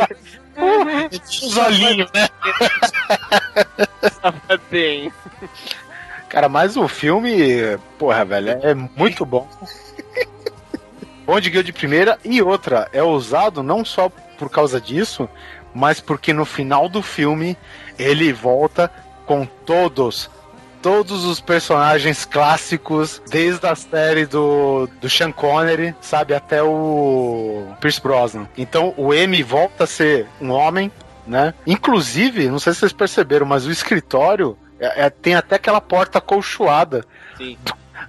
[1.45, 2.27] Os olhinhos, né?
[4.21, 5.13] Safadinho.
[6.29, 9.47] Cara, mas o filme, porra, velho, é muito bom.
[11.25, 15.27] Bom de guia de primeira e outra, é ousado não só por causa disso,
[15.73, 17.57] mas porque no final do filme
[17.97, 18.91] ele volta
[19.25, 20.29] com todos,
[20.85, 27.99] todos os personagens clássicos, desde a série do, do Sean Connery, sabe, até o Pierce
[27.99, 28.47] Brosnan.
[28.55, 30.91] Então o M volta a ser um homem,
[31.25, 31.55] né?
[31.65, 36.21] Inclusive, não sei se vocês perceberam, mas o escritório é- é- tem até aquela porta
[36.21, 37.03] colchoada.
[37.35, 37.57] Sim.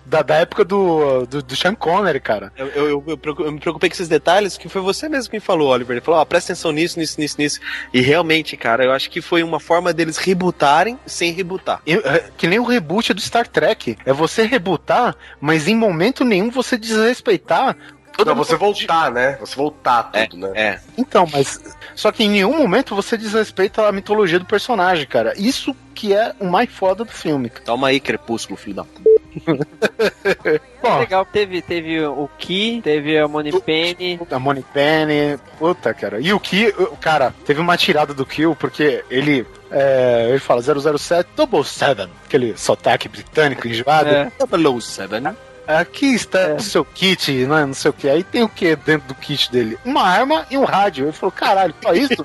[0.07, 2.53] Da, da época do, do, do Sean Connery, cara.
[2.57, 5.41] Eu, eu, eu, eu me preocupei com esses detalhes, que foi você mesmo que me
[5.41, 5.97] falou, Oliver.
[5.97, 7.61] Ele falou, ó, presta atenção nisso, nisso, nisso, nisso.
[7.93, 11.81] E realmente, cara, eu acho que foi uma forma deles rebootarem sem rebootar.
[11.85, 13.99] Eu- é, que nem o reboot do Star Trek.
[14.07, 17.77] É você rebootar, mas em momento nenhum você desrespeitar.
[18.17, 19.37] todo Não, você voltar, né?
[19.41, 20.51] Você voltar tudo, né?
[20.55, 20.81] É.
[20.97, 21.61] Então, mas.
[21.95, 25.33] Só que em nenhum momento você desrespeita a mitologia do personagem, cara.
[25.37, 27.51] Isso que é o mais foda do filme.
[27.65, 29.06] Toma aí, Crepúsculo, filho da puta.
[30.83, 34.21] Bom, Legal, teve, teve o Ki, teve a Money Penny.
[34.31, 36.21] a Money Penny, puta, cara.
[36.21, 36.41] E o
[36.79, 39.47] o- cara, teve uma tirada do Kill, porque ele.
[39.71, 44.09] é, ele fala 007 Double Seven, aquele sotaque britânico enjoado.
[44.09, 44.31] É.
[44.39, 45.21] Double Seven.
[45.67, 48.09] aqui está o seu kit, né, não sei o que.
[48.09, 49.77] Aí tem o que dentro do kit dele?
[49.85, 51.07] Uma arma e um rádio.
[51.07, 52.25] Ele falou, caralho, só isso?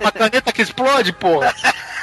[0.00, 1.54] Uma caneta que explode, porra?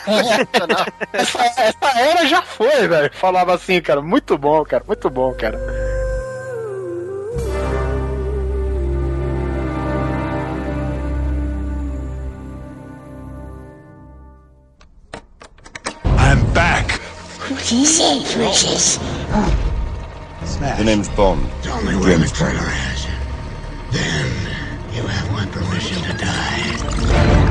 [1.13, 3.11] essa, essa era já foi, velho.
[3.13, 4.01] Falava assim, cara.
[4.01, 4.83] Muito bom, cara.
[4.85, 5.57] Muito bom, cara.
[16.17, 16.99] I'm back.
[17.49, 18.99] What is it, Precious?
[20.59, 21.49] The name's Bond.
[21.67, 23.11] Only where the trailer has it.
[23.91, 24.54] Then
[24.95, 27.45] you have my permission to die.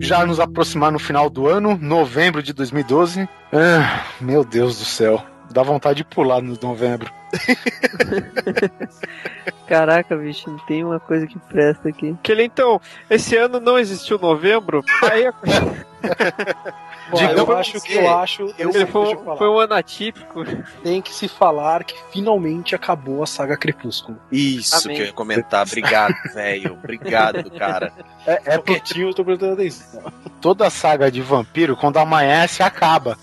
[0.00, 3.28] Já nos aproximar no final do ano, novembro de 2012.
[3.52, 5.24] Ah, meu Deus do céu.
[5.56, 7.10] Dá vontade de pular no novembro.
[9.66, 12.14] Caraca, bicho, não tem uma coisa que presta aqui.
[12.22, 12.78] Que ele, então,
[13.08, 14.84] esse ano não existiu novembro.
[15.10, 15.32] Aí a
[17.08, 18.54] Bom, Diga eu acho que eu acho.
[18.58, 20.44] Eu, ele foi, foi um ano atípico.
[20.84, 24.18] Tem que se falar que finalmente acabou a saga Crepúsculo.
[24.30, 24.96] Isso Amém.
[24.96, 25.66] que eu ia comentar.
[25.66, 26.74] Obrigado, velho.
[26.74, 27.94] Obrigado, cara.
[28.26, 30.12] É, é quietinho, eu tô prestando atenção.
[30.38, 33.16] toda a saga de vampiro, quando amanhece, acaba.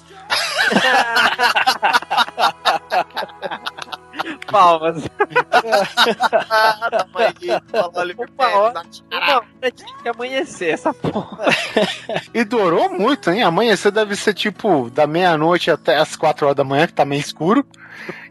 [4.49, 5.03] Palmas.
[9.11, 11.45] Uma hora, tinha que amanhecer essa porra.
[12.33, 13.43] E durou muito, hein?
[13.43, 17.21] Amanhecer deve ser tipo da meia-noite até as quatro horas da manhã, que tá meio
[17.21, 17.65] escuro.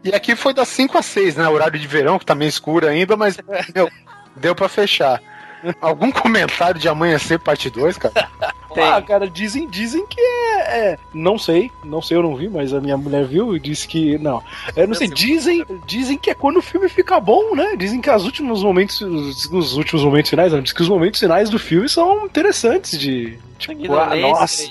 [0.03, 1.47] E aqui foi das 5 às 6, né?
[1.47, 3.37] Horário de verão, que tá meio escuro ainda, mas
[3.73, 3.89] meu,
[4.35, 5.21] deu pra fechar.
[5.81, 8.29] Algum comentário de amanhecer parte 2, cara?
[8.73, 8.83] Tem.
[8.83, 12.73] Ah, cara, dizem, dizem que é, é- Não sei, não sei, eu não vi, mas
[12.73, 14.17] a minha mulher viu e disse que.
[14.17, 14.41] Não.
[14.75, 17.75] Eu não sei, dizem, dizem que é quando o filme fica bom, né?
[17.77, 18.99] Dizem que os últimos momentos.
[19.01, 22.97] Os, os últimos momentos finais, não, diz que os momentos finais do filme são interessantes
[22.97, 23.37] de.
[23.59, 24.67] Tipo, ah, nossa.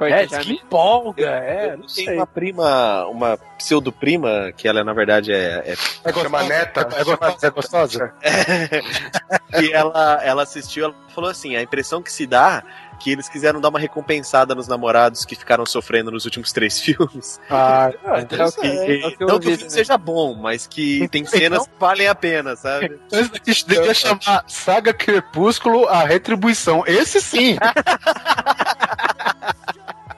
[0.00, 2.14] É, diz que empolga, é, eu não sei.
[2.14, 5.74] uma prima, uma pseudo-prima, que ela na verdade é,
[6.04, 6.88] é Chama neta?
[6.96, 7.46] É gostosa?
[7.46, 8.14] É gostosa?
[9.62, 12.62] e ela, ela assistiu, ela falou assim: a impressão que se dá
[12.98, 17.40] que eles quiseram dar uma recompensada nos namorados que ficaram sofrendo nos últimos três filmes.
[17.50, 18.66] Ah, Ah, E- interessante.
[18.66, 19.70] é que eu não que o filme também.
[19.70, 22.98] seja bom, mas que tem cenas que valem a pena, sabe?
[23.10, 26.82] Daqui devia chamar Saga Crepúsculo A Retribuição.
[26.86, 27.56] Esse sim!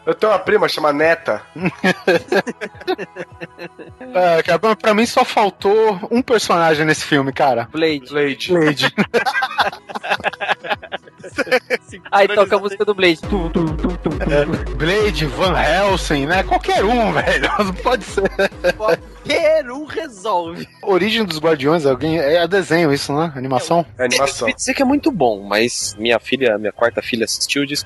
[0.06, 1.42] Eu tenho uma prima chamada Neta.
[4.14, 7.68] É, cara, pra- mim só faltou um personagem nesse filme, cara.
[7.70, 8.08] Blade.
[8.08, 8.52] Blade.
[8.52, 8.94] Blade.
[12.10, 13.20] Aí toca a música do Blade.
[13.22, 14.74] Tum, tum, tum, tum, tum.
[14.76, 16.42] Blade, Van Helsing, né?
[16.44, 17.50] Qualquer um, velho.
[17.58, 18.22] Não pode ser.
[18.76, 20.66] Qualquer um resolve.
[20.82, 22.18] Origem dos Guardiões, alguém.
[22.18, 23.32] É desenho isso, né?
[23.36, 23.84] Animação?
[23.98, 24.48] É animação.
[24.48, 27.84] Eu dizer que é muito bom, mas minha filha, minha quarta filha assistiu e disse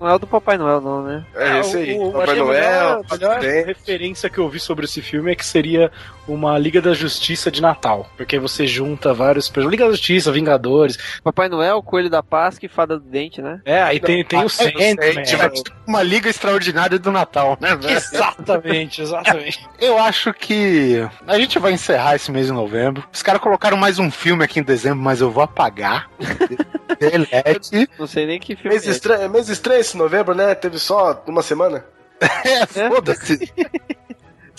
[0.00, 1.24] Não é o do Papai Noel, não, né?
[1.34, 1.92] É esse aí.
[1.98, 4.84] O- o- Papai acho que a Noel, melhor, a melhor referência que eu vi sobre
[4.84, 5.90] esse filme é que seria
[6.28, 8.08] uma Liga da Justiça de Natal.
[8.16, 9.70] Porque você junta vários personagens.
[9.72, 10.98] Liga da Justiça, Vingadores.
[11.22, 13.60] Papai Noel, Coelho da Páscoa e Fada do Dente, né?
[13.64, 14.90] É, aí tem, tem o Sandman.
[14.94, 15.22] Sandman, né?
[15.22, 17.96] tipo Uma liga extraordinária do Natal, né, velho?
[17.96, 19.68] Exatamente, exatamente.
[19.80, 23.02] Eu acho que a gente vai encerrar esse mês de novembro.
[23.12, 26.08] Os caras colocaram mais um filme aqui em dezembro, mas eu vou apagar.
[26.98, 27.88] Delete.
[27.98, 28.98] Não sei nem que filme Mês é esse.
[28.98, 30.54] estranho, mês estranho esse novembro, né?
[30.54, 31.84] Teve só uma semana.
[32.20, 33.50] É, foda-se.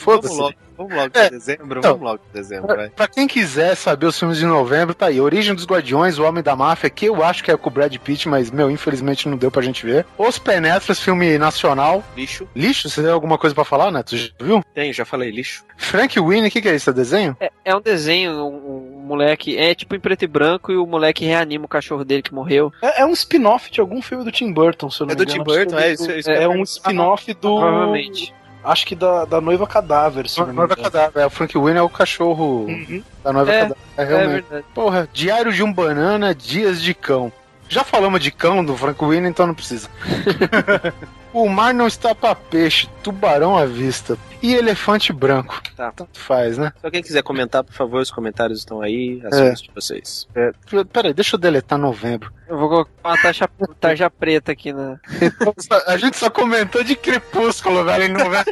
[0.04, 0.36] Vamos Foda-se.
[0.36, 1.92] logo, vamos logo É, de dezembro, então.
[1.92, 5.22] vamos logo de dezembro, Pra, pra quem quiser saber os filmes de novembro, tá aí.
[5.22, 7.96] Origem dos Guardiões, O Homem da Máfia, que eu acho que é com o Brad
[7.98, 10.08] Pitt, mas, meu, infelizmente não deu pra gente ver.
[10.18, 12.04] Os Penetras, filme nacional.
[12.18, 12.50] Lixo.
[12.56, 14.18] Lixo, você tem alguma coisa pra falar, Neto?
[14.18, 14.64] Já viu?
[14.74, 15.64] Tem, já falei, lixo.
[15.78, 16.90] Frank Winnie, o que, que é isso?
[16.90, 17.38] É desenho?
[17.40, 19.58] É, é um desenho, um, um moleque.
[19.58, 22.72] É tipo em preto e branco e o moleque reanima o cachorro dele que morreu.
[22.82, 25.26] É, é um spin-off de algum filme do Tim Burton, se eu não É me
[25.26, 25.44] do engano.
[25.44, 27.60] Tim Burton, Acho que é isso- É, eu um spin-off do.
[27.60, 28.34] Provavelmente.
[28.64, 30.76] Acho que da, da Noiva Cadáver, se eu não me Noiva.
[30.76, 31.24] Cadáver.
[31.24, 33.04] É, o Frank Winnie é o cachorro Uhum.
[33.24, 33.78] da Noiva É, Cadáver.
[33.98, 34.32] É, É realmente.
[34.32, 34.66] verdade.
[34.74, 37.32] Porra, Diário de um Banana, Dias de Cão.
[37.68, 39.90] Já falamos de cão do Frank Winnie, então não precisa.
[41.34, 44.18] o mar não está pra peixe, tubarão à vista.
[44.42, 45.62] E elefante branco.
[45.78, 45.92] Tá.
[45.92, 46.74] Tanto faz, né?
[46.80, 49.54] Se alguém quiser comentar, por favor, os comentários estão aí, as É.
[49.54, 50.28] de vocês.
[50.92, 52.32] Pera aí, deixa eu deletar novembro.
[52.48, 54.98] Eu vou colocar uma taxa, tarja preta aqui na.
[55.88, 58.46] A gente só comentou de crepúsculo, velho, em novembro.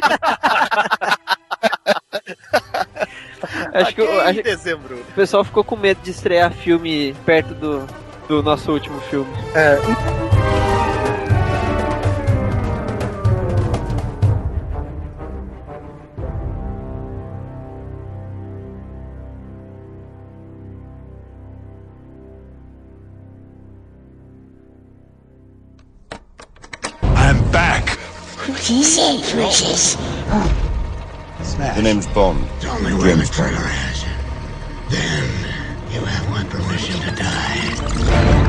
[3.74, 4.96] Acho que, o- Aqui acho dezembro.
[4.96, 7.86] o pessoal ficou com medo de estrear filme perto do,
[8.28, 9.30] do nosso último filme.
[9.54, 9.78] É,
[28.70, 28.86] I'm back.
[28.86, 29.96] Who's it, Precious?
[31.74, 32.48] The name's Bond.
[32.64, 33.38] Only one James Mr.
[33.38, 33.56] Bond.
[33.56, 34.10] Horizon.
[34.90, 38.39] Then you have my permission to die.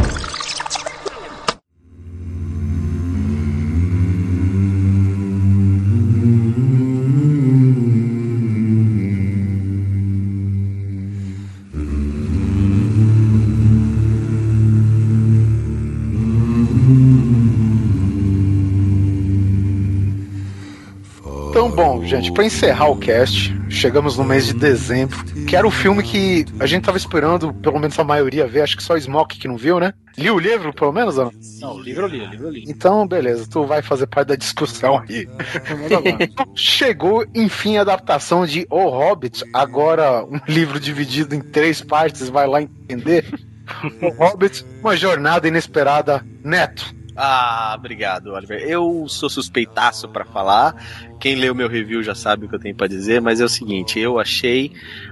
[22.12, 26.45] Gente, pra encerrar o cast, chegamos no mês de dezembro, que era o filme que
[26.59, 29.55] a gente tava esperando, pelo menos a maioria ver, acho que só Smoke que não
[29.55, 29.93] viu, né?
[30.18, 31.32] Liu o livro, pelo menos, não?
[31.62, 32.66] Não, o livro eu li, o livro eu li.
[32.68, 35.26] Então, beleza, tu vai fazer parte da discussão aí.
[36.53, 42.45] Chegou, enfim, a adaptação de O Hobbit, agora um livro dividido em três partes, vai
[42.45, 43.26] lá entender.
[44.01, 46.26] O Hobbit, uma jornada inesperada.
[46.43, 48.62] Neto, Ah, obrigado, Oliver.
[48.62, 50.76] Eu sou suspeitaço pra falar.
[51.20, 53.49] Quem leu meu review já sabe o que eu tenho pra dizer, mas é o
[53.49, 54.72] seguinte, eu achei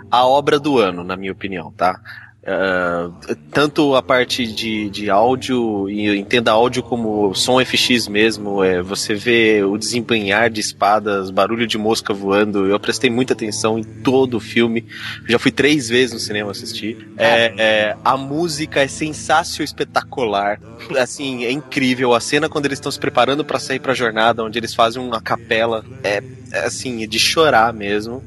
[0.10, 2.00] a obra do ano, na minha opinião, tá?
[2.46, 3.12] Ah,
[3.52, 9.14] tanto a parte de, de áudio, e entenda áudio como som FX mesmo, é, você
[9.14, 14.38] vê o desempenhar de espadas, barulho de mosca voando, eu prestei muita atenção em todo
[14.38, 14.86] o filme,
[15.28, 17.10] já fui três vezes no cinema assistir.
[17.18, 20.60] É, é, a música é sensacional, espetacular,
[20.98, 22.14] assim, é incrível.
[22.14, 25.22] A cena quando eles estão se preparando pra sair pra jornada, onde eles fazem uma
[25.22, 26.22] capela, é,
[26.52, 28.24] é, assim, é de chorar mesmo.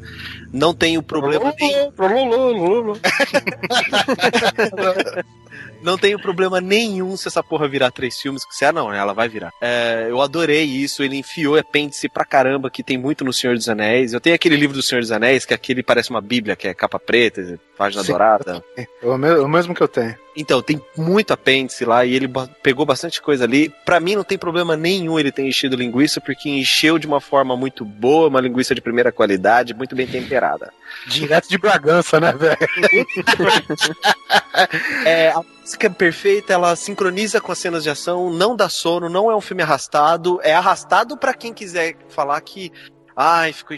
[0.53, 1.91] Não tenho problema nem...
[5.83, 8.43] Não tenho problema nenhum se essa porra virar três filmes.
[8.51, 8.99] Se ah, não, né?
[8.99, 9.53] Ela vai virar.
[9.61, 11.03] É, eu adorei isso.
[11.03, 14.13] Ele enfiou apêndice pra caramba, que tem muito no Senhor dos Anéis.
[14.13, 16.75] Eu tenho aquele livro do Senhor dos Anéis, que aquele parece uma bíblia, que é
[16.75, 18.13] capa preta, página Sim.
[18.13, 18.65] dourada.
[18.77, 20.15] é o o mesmo que eu tenho.
[20.37, 22.29] Então, tem muito apêndice lá e ele
[22.63, 23.69] pegou bastante coisa ali.
[23.85, 27.57] Pra mim não tem problema nenhum ele ter enchido linguiça, porque encheu de uma forma
[27.57, 30.73] muito boa, uma linguiça de primeira qualidade, muito bem temperada.
[31.07, 32.59] Direto de Bragança, né, velho?
[35.05, 39.09] É, a música é perfeita, ela sincroniza com as cenas de ação, não dá sono,
[39.09, 42.71] não é um filme arrastado, é arrastado pra quem quiser falar que
[43.17, 43.77] ai, ficou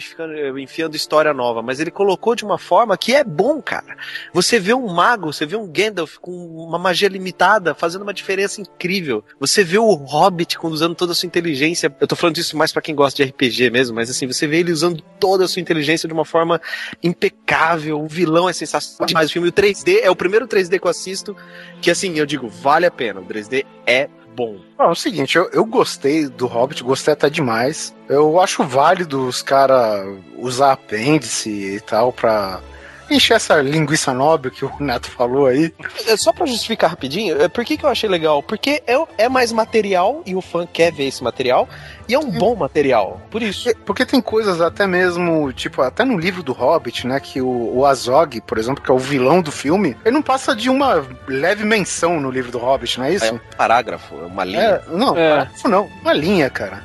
[0.57, 3.97] enfiando, história nova, mas ele colocou de uma forma que é bom, cara.
[4.33, 8.61] Você vê um mago, você vê um Gandalf com uma magia limitada, fazendo uma diferença
[8.61, 9.23] incrível.
[9.39, 11.95] Você vê o Hobbit usando toda a sua inteligência.
[11.99, 14.59] Eu tô falando disso mais pra quem gosta de RPG mesmo, mas assim, você vê
[14.59, 16.61] ele usando toda a sua inteligência de uma forma
[17.03, 18.01] impecável.
[18.01, 19.29] O vilão é sensacional demais.
[19.29, 21.35] O filme o 3D é o primeiro 3D que eu assisto,
[21.81, 23.19] que assim, eu digo, vale a pena.
[23.21, 24.59] O 3D é bom.
[24.77, 27.95] Bom, é o seguinte, eu, eu gostei do Hobbit, gostei até demais.
[28.09, 30.07] Eu acho válido os caras
[30.37, 32.61] usar apêndice e tal pra
[33.09, 35.73] encher essa linguiça nobre que o Neto falou aí.
[36.07, 38.41] É, Só pra justificar rapidinho, é, por que, que eu achei legal?
[38.43, 41.67] Porque é, é mais material e o fã quer ver esse material
[42.07, 43.21] e é um bom material.
[43.31, 43.69] Por isso.
[43.85, 47.85] Porque tem coisas até mesmo, tipo, até no livro do Hobbit, né, que o, o
[47.85, 51.63] Azog, por exemplo, que é o vilão do filme, ele não passa de uma leve
[51.63, 53.25] menção no livro do Hobbit, não é isso?
[53.25, 54.61] É um parágrafo, é uma linha.
[54.61, 55.29] É, não, É.
[55.29, 56.81] parágrafo não, uma linha, cara.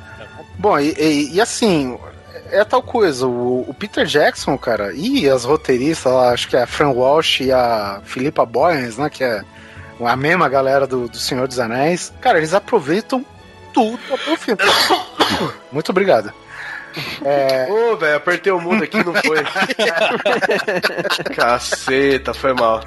[0.57, 1.97] Bom, e, e- e assim,
[2.51, 6.63] é tal coisa, o, o Peter Jackson, cara, e as roteiristas lá, acho que é
[6.63, 9.41] a Fran Walsh e a Philippa Boyens, né, que é
[9.99, 13.25] a mesma galera do, do Senhor dos Anéis, cara, eles aproveitam
[13.73, 14.61] tudo pro filme.
[15.71, 16.33] Muito obrigado.
[17.23, 19.37] É, Ô, velho, apertei o mundo aqui não foi.
[21.35, 22.83] Caceta, foi mal.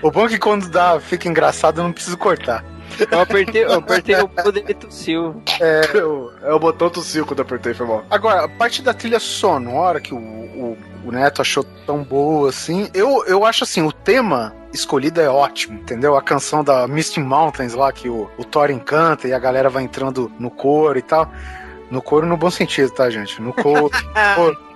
[0.00, 2.64] o bom é que quando dá, fica engraçado, eu não preciso cortar.
[3.10, 5.42] Eu apertei, eu apertei o poder e tossiu.
[5.60, 8.04] É o botão tossiu quando apertei, foi mal.
[8.10, 12.88] Agora, a parte da trilha sonora que o, o, o Neto achou tão boa assim,
[12.92, 16.16] eu, eu acho assim, o tema escolhido é ótimo, entendeu?
[16.16, 19.82] A canção da Misty Mountains lá, que o, o Thor encanta e a galera vai
[19.82, 21.30] entrando no coro e tal.
[21.90, 23.40] No coro no bom sentido, tá, gente?
[23.40, 23.90] No coro.
[24.34, 24.68] coro.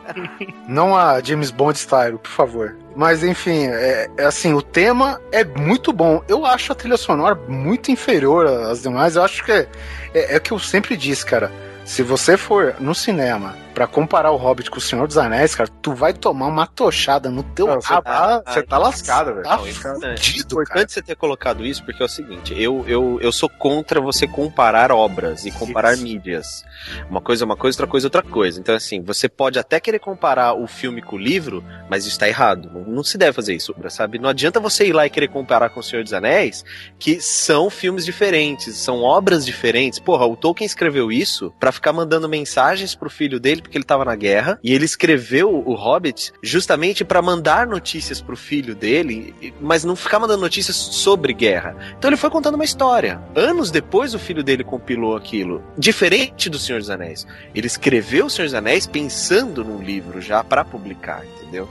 [0.66, 2.76] Não a James Bond style, por favor.
[2.95, 6.22] Mas enfim, é, é assim, o tema é muito bom.
[6.28, 9.16] Eu acho a trilha sonora muito inferior às demais.
[9.16, 9.68] Eu acho que é,
[10.14, 11.51] é, é o que eu sempre disse, cara.
[11.84, 15.68] Se você for no cinema pra comparar o Hobbit com o Senhor dos Anéis, cara,
[15.82, 19.42] tu vai tomar uma tochada no teu Não, você tá, você tá lascado, velho.
[19.42, 20.88] Tá Não, é fudido, importante cara.
[20.88, 24.90] você ter colocado isso, porque é o seguinte, eu, eu, eu sou contra você comparar
[24.90, 26.02] obras e comparar Isso.
[26.02, 26.64] mídias.
[27.10, 28.58] Uma coisa é uma coisa, outra coisa é outra coisa.
[28.58, 32.28] Então, assim, você pode até querer comparar o filme com o livro, mas isso tá
[32.28, 32.70] errado.
[32.86, 34.18] Não não se deve fazer isso, sabe?
[34.18, 36.64] Não adianta você ir lá e querer comparar com o Senhor dos Anéis,
[36.98, 39.98] que são filmes diferentes, são obras diferentes.
[39.98, 44.04] Porra, o Tolkien escreveu isso para ficar mandando mensagens pro filho dele porque ele tava
[44.04, 49.84] na guerra, e ele escreveu o Hobbit justamente para mandar notícias pro filho dele, mas
[49.84, 51.76] não ficar mandando notícias sobre guerra.
[51.96, 53.20] Então ele foi contando uma história.
[53.34, 57.26] Anos depois o filho dele compilou aquilo, diferente do Senhor dos Anéis.
[57.54, 61.68] Ele escreveu o Senhor dos Anéis pensando num livro já para publicar, entendeu?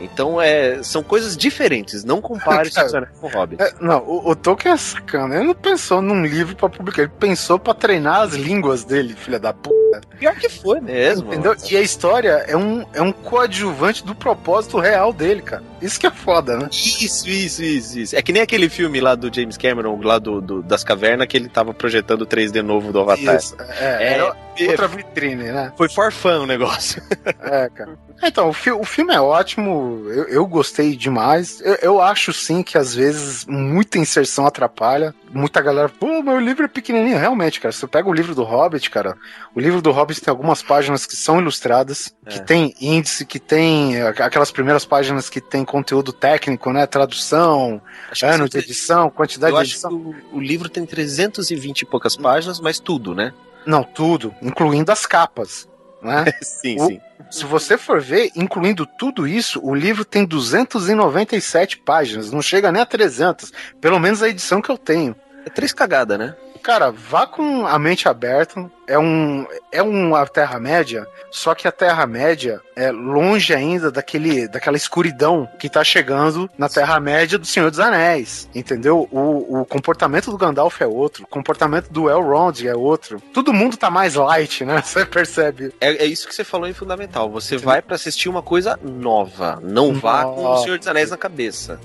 [0.00, 2.04] Então é, são coisas diferentes.
[2.04, 3.62] Não compare Senhor dos Anéis com o Hobbit.
[3.62, 5.36] É, não, o, o Tolkien é sacana.
[5.36, 9.38] Ele não pensou num livro pra publicar, ele pensou pra treinar as línguas dele, filha
[9.38, 10.00] da puta.
[10.18, 11.32] Pior que foi mesmo.
[11.32, 11.56] Entendeu?
[11.70, 15.62] E a história é um, é um coadjuvante do propósito real dele, cara.
[15.80, 16.68] Isso que é foda, né?
[16.70, 18.16] Isso, isso, isso, isso.
[18.16, 21.36] É que nem aquele filme lá do James Cameron, lá do, do das cavernas, que
[21.36, 23.36] ele tava projetando o 3D novo do Avatar.
[23.36, 24.36] Isso, é, era
[24.68, 25.72] outra vitrine, né?
[25.76, 27.02] Foi for fun o negócio.
[27.40, 27.96] É, cara.
[28.22, 31.60] Então, o, fi o filme é ótimo, eu, eu gostei demais.
[31.60, 35.14] Eu, eu, acho sim que às vezes muita inserção atrapalha.
[35.32, 37.18] Muita galera, pô, meu livro é pequenininho.
[37.18, 39.16] Realmente, cara, se você pega o livro do Hobbit, cara,
[39.54, 42.30] o livro do Hobbit tem algumas páginas que são ilustradas, é.
[42.30, 46.86] que tem índice, que tem aquelas primeiras páginas que tem conteúdo técnico, né?
[46.86, 47.80] Tradução,
[48.22, 49.92] ano de edição, quantidade eu de edição.
[49.92, 53.32] O, o, livro tem 320 e poucas páginas, mas tudo, né?
[53.66, 55.68] Não, tudo, incluindo as capas.
[56.02, 56.24] Né?
[56.42, 57.00] sim, o, sim.
[57.30, 62.80] Se você for ver, incluindo tudo isso, o livro tem 297 páginas, não chega nem
[62.80, 65.14] a 300, pelo menos a edição que eu tenho.
[65.44, 66.34] É três cagadas, né?
[66.62, 68.70] Cara, vá com a mente aberta.
[68.86, 75.48] É um é uma Terra-média, só que a Terra-média é longe ainda daquele, daquela escuridão
[75.58, 78.48] que tá chegando na Terra-média do Senhor dos Anéis.
[78.54, 79.06] Entendeu?
[79.12, 83.20] O, o comportamento do Gandalf é outro, o comportamento do Elrond é outro.
[83.34, 84.80] Todo mundo tá mais light, né?
[84.84, 85.74] Você percebe.
[85.80, 87.30] É, é isso que você falou em fundamental.
[87.30, 87.70] Você entendeu?
[87.70, 89.58] vai para assistir uma coisa nova.
[89.62, 91.78] Não vá com o Senhor dos Anéis na cabeça.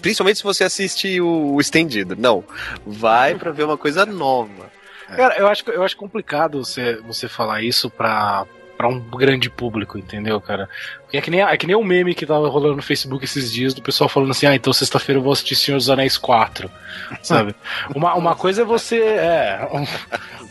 [0.00, 2.16] Principalmente se você assiste o, o estendido.
[2.16, 2.44] Não.
[2.86, 4.70] Vai para ver uma coisa nova.
[5.10, 5.16] É.
[5.16, 8.46] Cara, eu acho, eu acho complicado você, você falar isso pra,
[8.80, 10.66] pra um grande público, entendeu, cara?
[11.02, 13.52] Porque é que, nem, é que nem o meme que tava rolando no Facebook esses
[13.52, 16.70] dias do pessoal falando assim: ah, então sexta-feira eu vou assistir Senhor dos Anéis 4.
[17.22, 17.54] Sabe?
[17.94, 18.98] uma, uma coisa é você.
[19.00, 19.68] É.
[19.70, 19.84] Um,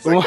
[0.08, 0.24] uma,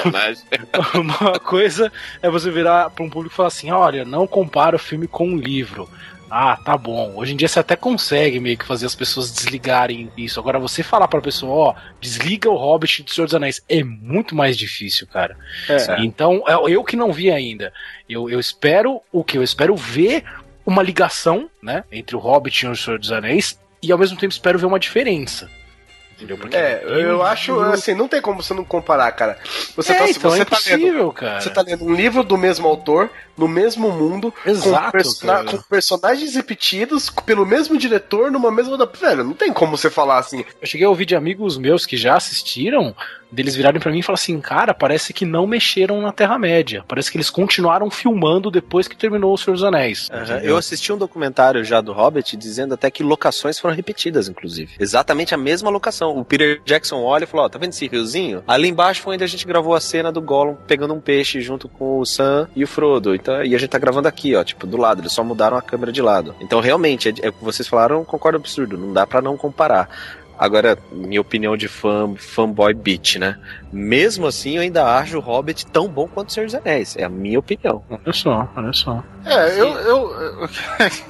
[1.22, 1.90] uma coisa
[2.22, 5.28] é você virar pra um público e falar assim: olha, não compara o filme com
[5.28, 5.88] um livro.
[6.36, 7.14] Ah, tá bom.
[7.16, 10.40] Hoje em dia você até consegue meio que fazer as pessoas desligarem isso.
[10.40, 14.34] Agora, você falar pra pessoa, ó, desliga o Hobbit do Senhor dos Anéis, é muito
[14.34, 15.38] mais difícil, cara.
[15.70, 16.04] É.
[16.04, 17.72] Então, eu que não vi ainda,
[18.10, 19.38] eu, eu espero o que?
[19.38, 20.24] Eu espero ver
[20.66, 24.34] uma ligação, né, entre o Hobbit e o Senhor dos Anéis, e ao mesmo tempo
[24.34, 25.48] espero ver uma diferença.
[26.16, 26.38] Entendeu?
[26.38, 29.38] Porque é, eu acho, assim, não tem como você não comparar, cara.
[29.76, 31.42] Você é, tá, então você é tá impossível, lendo, cara.
[31.42, 35.58] Você tá lendo um livro do mesmo autor, no mesmo mundo, Exato, com, persona com,
[35.64, 38.78] personagens repetidos, pelo mesmo diretor, numa mesma.
[39.00, 40.46] Velho, não tem como você falar assim.
[40.62, 42.96] Eu cheguei a ouvir de amigos meus que já assistiram,
[43.32, 46.86] deles virarem para mim e falar assim, cara, parece que não mexeram na Terra-média.
[46.88, 50.10] Parece que eles continuaram filmando depois que terminou O Senhor dos Anéis.
[50.10, 50.38] Uhum.
[50.38, 54.76] Eu assisti um documentário já do Hobbit dizendo até que locações foram repetidas, inclusive.
[54.80, 56.03] Exatamente a mesma locação.
[56.12, 58.44] O Peter Jackson olha e falou: Ó, tá vendo esse riozinho?
[58.48, 61.68] Ali embaixo foi onde a gente gravou a cena do Gollum pegando um peixe junto
[61.68, 63.16] com o Sam e o Frodo.
[63.16, 65.02] Então, e a gente tá gravando aqui, ó, tipo, do lado.
[65.02, 66.36] Eles só mudaram a câmera de lado.
[66.40, 68.78] Então, realmente, é, é o que vocês falaram, concordo absurdo.
[68.78, 69.90] Não dá para não comparar.
[70.38, 73.38] Agora, minha opinião de fã, fanboy beat, né?
[73.72, 76.96] Mesmo assim, eu ainda acho o Hobbit tão bom quanto o Senhor dos Anéis.
[76.98, 77.84] É a minha opinião.
[77.90, 79.04] Olha só, olha só.
[79.26, 80.50] É, eu, eu, eu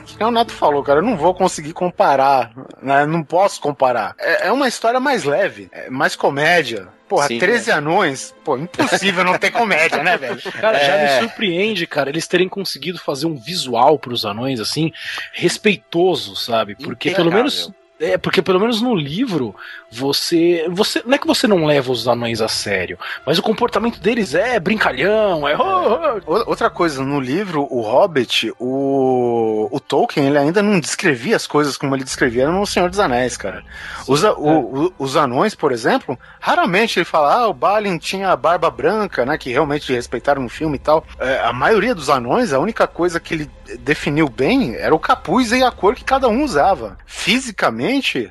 [0.05, 2.51] que o Neto falou, cara, eu não vou conseguir comparar,
[2.81, 3.05] né?
[3.05, 4.13] Não posso comparar.
[4.19, 6.87] É, é uma história mais leve, é mais comédia.
[7.07, 10.41] Porra, Sim, 13 anões, pô, impossível não ter comédia, né, velho?
[10.59, 11.03] Cara, já É.
[11.15, 14.91] me surpreende, cara, eles terem conseguido fazer um visual pros anões, assim,
[15.31, 16.75] respeitoso, sabe?
[16.75, 17.71] Porque pelo menos.
[17.99, 19.55] É, porque pelo menos no livro,
[19.89, 20.65] você.
[20.69, 24.33] você Não é que você não leva os anões a sério, mas o comportamento deles
[24.33, 25.55] é brincalhão, é.
[25.55, 26.49] oh, oh.
[26.49, 31.77] Outra coisa, no livro, o Hobbit, o, o Tolkien, ele ainda não descrevia as coisas
[31.77, 33.63] como ele descrevia no Senhor dos Anéis, cara.
[34.07, 38.35] Os, o- o- os anões, por exemplo, raramente ele fala, ah, o Balin tinha a
[38.35, 41.05] barba branca, né, que realmente respeitaram no filme e tal.
[41.19, 45.51] É, a maioria dos anões, a única coisa que ele definiu bem era o capuz
[45.51, 46.97] e a cor que cada um usava.
[47.05, 47.82] Fisicamente,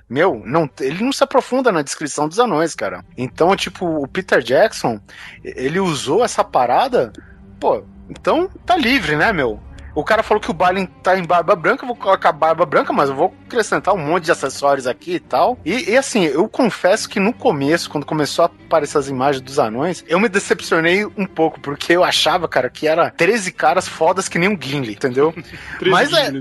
[0.09, 3.05] meu, não, ele não se aprofunda na descrição dos anões, cara.
[3.17, 5.01] Então, tipo, o Peter Jackson,
[5.45, 7.13] ele usou essa parada,
[7.61, 9.61] pô, então tá livre, né, meu?
[9.95, 12.93] O cara falou que o Balin tá em barba branca, eu vou colocar barba branca,
[12.93, 15.59] mas eu vou acrescentar um monte de acessórios aqui e tal.
[15.64, 19.59] E, e assim, eu confesso que no começo, quando começou a aparecer as imagens dos
[19.59, 24.28] anões, eu me decepcionei um pouco, porque eu achava, cara, que era 13 caras fodas
[24.28, 25.34] que nem um Gimli, entendeu?
[25.86, 26.40] mas é, né?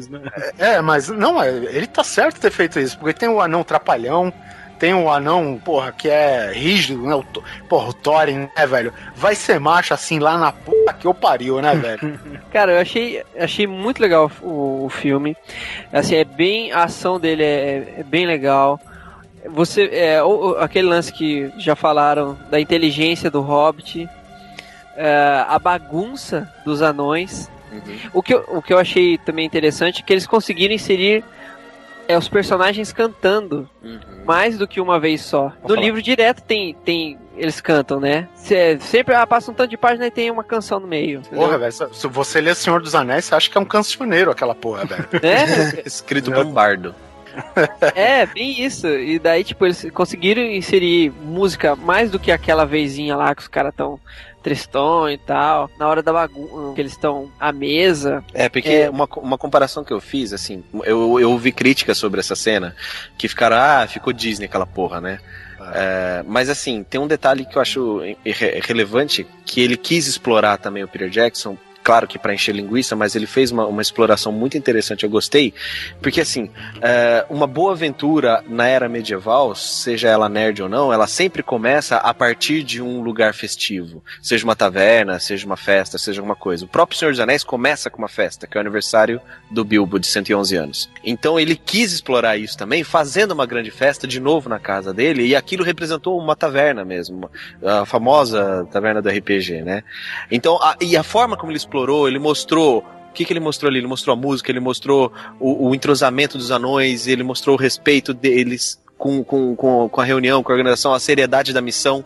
[0.57, 4.33] é, mas não, é, ele tá certo ter feito isso, porque tem o anão trapalhão,
[4.81, 7.13] tem um anão, porra, que é rígido, né?
[7.13, 8.91] O, To- porra, o Thorin, né, velho?
[9.15, 12.19] Vai ser macho assim lá na puta que eu pariu, né, velho?
[12.51, 15.37] Cara, eu achei, achei muito legal o, o filme.
[15.93, 16.71] Assim, é bem.
[16.71, 18.79] A ação dele é, é bem legal.
[19.45, 19.87] Você.
[19.93, 24.09] É, o- o- aquele lance que já falaram da inteligência do Hobbit.
[24.97, 27.49] é, a bagunça dos anões.
[28.13, 31.23] O que, eu, o que eu achei também interessante é que eles conseguiram inserir
[32.11, 33.69] é, os personagens cantando
[34.25, 35.51] mais do que uma vez só.
[35.63, 35.81] No falar.
[35.81, 38.27] livro direto tem, tem eles cantam, né?
[38.35, 41.21] Cê- sempre ah, passa um tanto de página e tem uma canção no meio.
[41.33, 44.53] Porra, velho, se você lê Senhor dos Anéis, você acha que é um cancioneiro aquela
[44.53, 45.07] porra, velho.
[45.23, 46.93] É, Escrito por um bardo.
[47.95, 48.87] é, bem isso.
[48.87, 53.47] E daí, tipo, eles conseguiram inserir música mais do que aquela vezinha lá que os
[53.47, 53.99] caras tão
[54.41, 55.69] tristão e tal.
[55.77, 58.23] Na hora da bagunça, que eles estão à mesa.
[58.33, 58.89] É, porque É.
[58.89, 62.75] Uma, uma comparação que eu fiz, assim, eu, eu ouvi críticas sobre essa cena,
[63.17, 65.19] que ficaram, ah, ficou Disney aquela porra, né?
[65.73, 68.01] É, mas assim, tem um detalhe que eu acho
[68.63, 73.15] relevante, que ele quis explorar também o Peter Jackson, claro que para encher linguiça, mas
[73.15, 75.53] ele fez uma, uma exploração muito interessante, eu gostei,
[76.01, 76.49] porque assim,
[76.81, 81.97] é, uma boa aventura na era medieval, seja ela nerd ou não, ela sempre começa
[81.97, 86.65] a partir de um lugar festivo, seja uma taverna, seja uma festa, seja alguma coisa.
[86.65, 89.99] O próprio Senhor dos Anéis começa com uma festa, que é o aniversário do Bilbo
[89.99, 90.89] de 111 anos.
[91.03, 95.25] Então ele quis explorar isso também, fazendo uma grande festa de novo na casa dele,
[95.25, 97.29] e aquilo representou uma taverna mesmo,
[97.63, 99.83] a famosa taverna do RPG, né?
[100.29, 103.69] Então, a- e a forma como ele explorou, ele mostrou o que, que ele mostrou
[103.69, 103.79] ali?
[103.79, 108.13] Ele mostrou a música, ele mostrou o, o entrosamento dos anões, ele mostrou o respeito
[108.13, 112.05] deles com, com, com, com a reunião, com a organização, a seriedade da missão.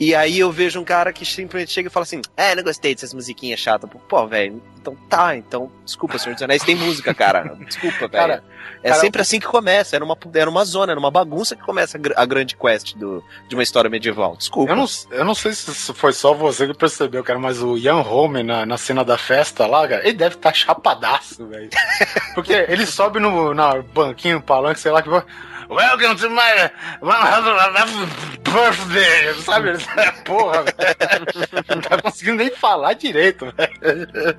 [0.00, 2.94] E aí eu vejo um cara que simplesmente chega e fala assim: É, não gostei
[2.94, 3.88] dessas musiquinhas chatas.
[4.08, 5.70] Pô, velho, então tá, então.
[5.84, 7.54] Desculpa, Senhor dos Anéis tem música, cara.
[7.66, 8.10] Desculpa, velho.
[8.10, 8.44] Cara,
[8.82, 9.94] É cara, sempre assim que começa.
[9.94, 12.96] Era uma, era uma zona, era uma bagunça que começa a, gr- a grande quest
[12.96, 14.34] do, de uma história medieval.
[14.36, 14.72] Desculpa.
[14.72, 18.00] Eu não, eu não sei se foi só você que percebeu, cara, mas o Ian
[18.00, 21.68] Holm na, na cena da festa lá, cara, ele deve estar chapadaço, velho.
[22.34, 25.08] Porque ele sobe no na banquinho, no palanque, sei lá, que
[25.74, 26.70] Welcome to my
[27.00, 29.72] 111th birthday, sabe?
[30.24, 31.64] Porra, velho.
[31.68, 34.36] Não tá conseguindo nem falar direito, velho.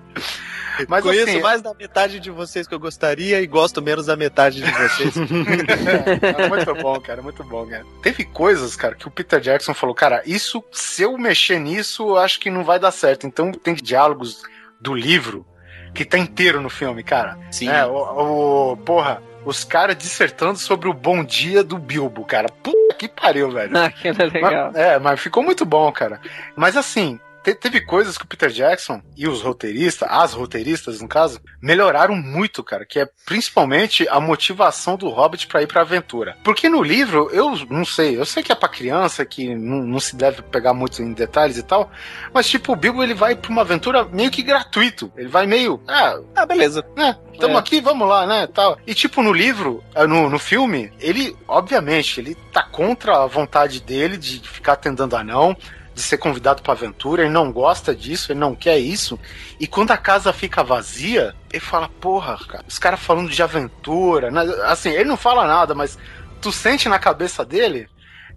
[0.88, 4.16] Mas Conheço assim, mais da metade de vocês que eu gostaria e gosto menos da
[4.16, 5.14] metade de vocês.
[5.18, 7.86] é, muito bom, cara, muito bom, cara.
[8.04, 12.18] Teve coisas, cara, que o Peter Jackson falou, cara, isso, se eu mexer nisso, eu
[12.18, 13.26] acho que não vai dar certo.
[13.26, 14.42] Então tem diálogos
[14.80, 15.46] do livro
[15.96, 17.38] que tá inteiro no filme, cara.
[17.52, 17.70] Sim.
[17.70, 22.48] É, o, o- porra, os caras dissertando sobre o bom dia do Bilbo, cara.
[22.50, 23.76] Puta que pariu, velho.
[23.78, 24.72] Aquilo é legal.
[24.74, 26.20] Mas- é, mas ficou muito bom, cara.
[26.56, 31.08] Mas assim, te- teve coisas que o Peter Jackson e os roteiristas, as roteiristas no
[31.08, 36.38] caso, melhoraram muito, cara, que é principalmente a motivação do Hobbit pra ir pra aventura.
[36.44, 40.00] Porque no livro, eu não sei, eu sei que é pra criança, que não, não
[40.00, 41.92] se deve pegar muito em detalhes e tal,
[42.34, 45.12] mas tipo, o Bilbo ele vai pra uma aventura meio que gratuito.
[45.18, 46.86] Ele vai meio, ah, ah, beleza.
[46.96, 47.18] né?
[47.40, 47.60] Tamo É.
[47.60, 48.48] aqui, vamos lá, né?
[48.48, 48.78] Tal.
[48.88, 53.82] E tipo, no livro, ah, no, no filme, ele, obviamente, ele tá contra a vontade
[53.82, 55.56] dele de ficar atendendo anão,
[55.94, 59.20] de ser convidado pra aventura, ele não gosta disso, ele não quer isso.
[59.60, 64.32] E quando a casa fica vazia, ele fala, porra, cara, os caras falando de aventura,
[64.32, 64.42] né?
[64.66, 65.98] assim, ele não fala nada, mas
[66.42, 67.88] tu sente na cabeça dele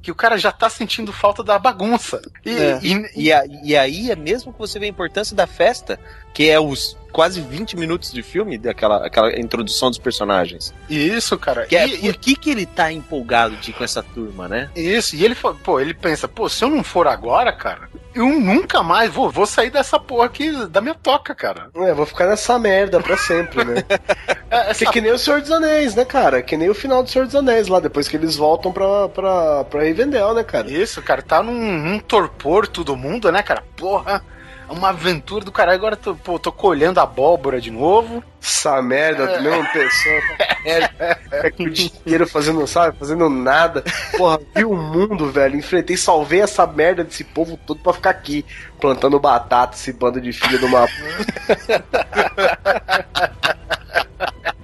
[0.02, 2.20] que o cara já tá sentindo falta da bagunça.
[2.44, 2.78] E, É.
[2.82, 5.98] e- E, a- e aí é mesmo que você vê a importância da festa,
[6.36, 10.74] que é os quase 20 minutos de filme, daquela aquela introdução dos personagens.
[10.86, 11.64] e isso, cara.
[11.64, 14.68] Que é, e- por que, que ele tá empolgado de ir com essa turma, né?
[14.76, 15.34] Isso, e ele
[15.64, 19.46] pô, ele pensa, pô, se eu não for agora, cara, eu nunca mais vou, vou
[19.46, 21.70] sair dessa porra aqui da minha toca, cara.
[21.74, 23.76] É, vou ficar nessa merda pra sempre, né?
[24.50, 26.40] É, essa Que, que nem o Senhor dos Anéis, né, cara?
[26.42, 29.64] Que nem o final do Senhor dos Anéis lá, depois que eles voltam pra, pra,
[29.64, 30.70] pra Rivendell, né, cara?
[30.70, 33.64] Isso, cara, tá num, num torpor todo mundo, né, cara?
[33.76, 34.22] Porra,
[34.68, 35.76] é uma aventura do caralho.
[35.78, 38.22] Agora tô, pô, tô colhendo abóbora de novo.
[38.42, 39.36] Essa merda, É.
[39.36, 39.40] é.
[39.40, 40.22] mesma pessoa,
[40.64, 43.82] merda, fica aqui o dia inteiro fazendo, sabe, fazendo nada.
[44.16, 48.44] Porra, vi o mundo, velho, enfrentei, salvei essa merda desse povo todo pra ficar aqui,
[48.80, 50.86] plantando batata, esse bando de filho de uma...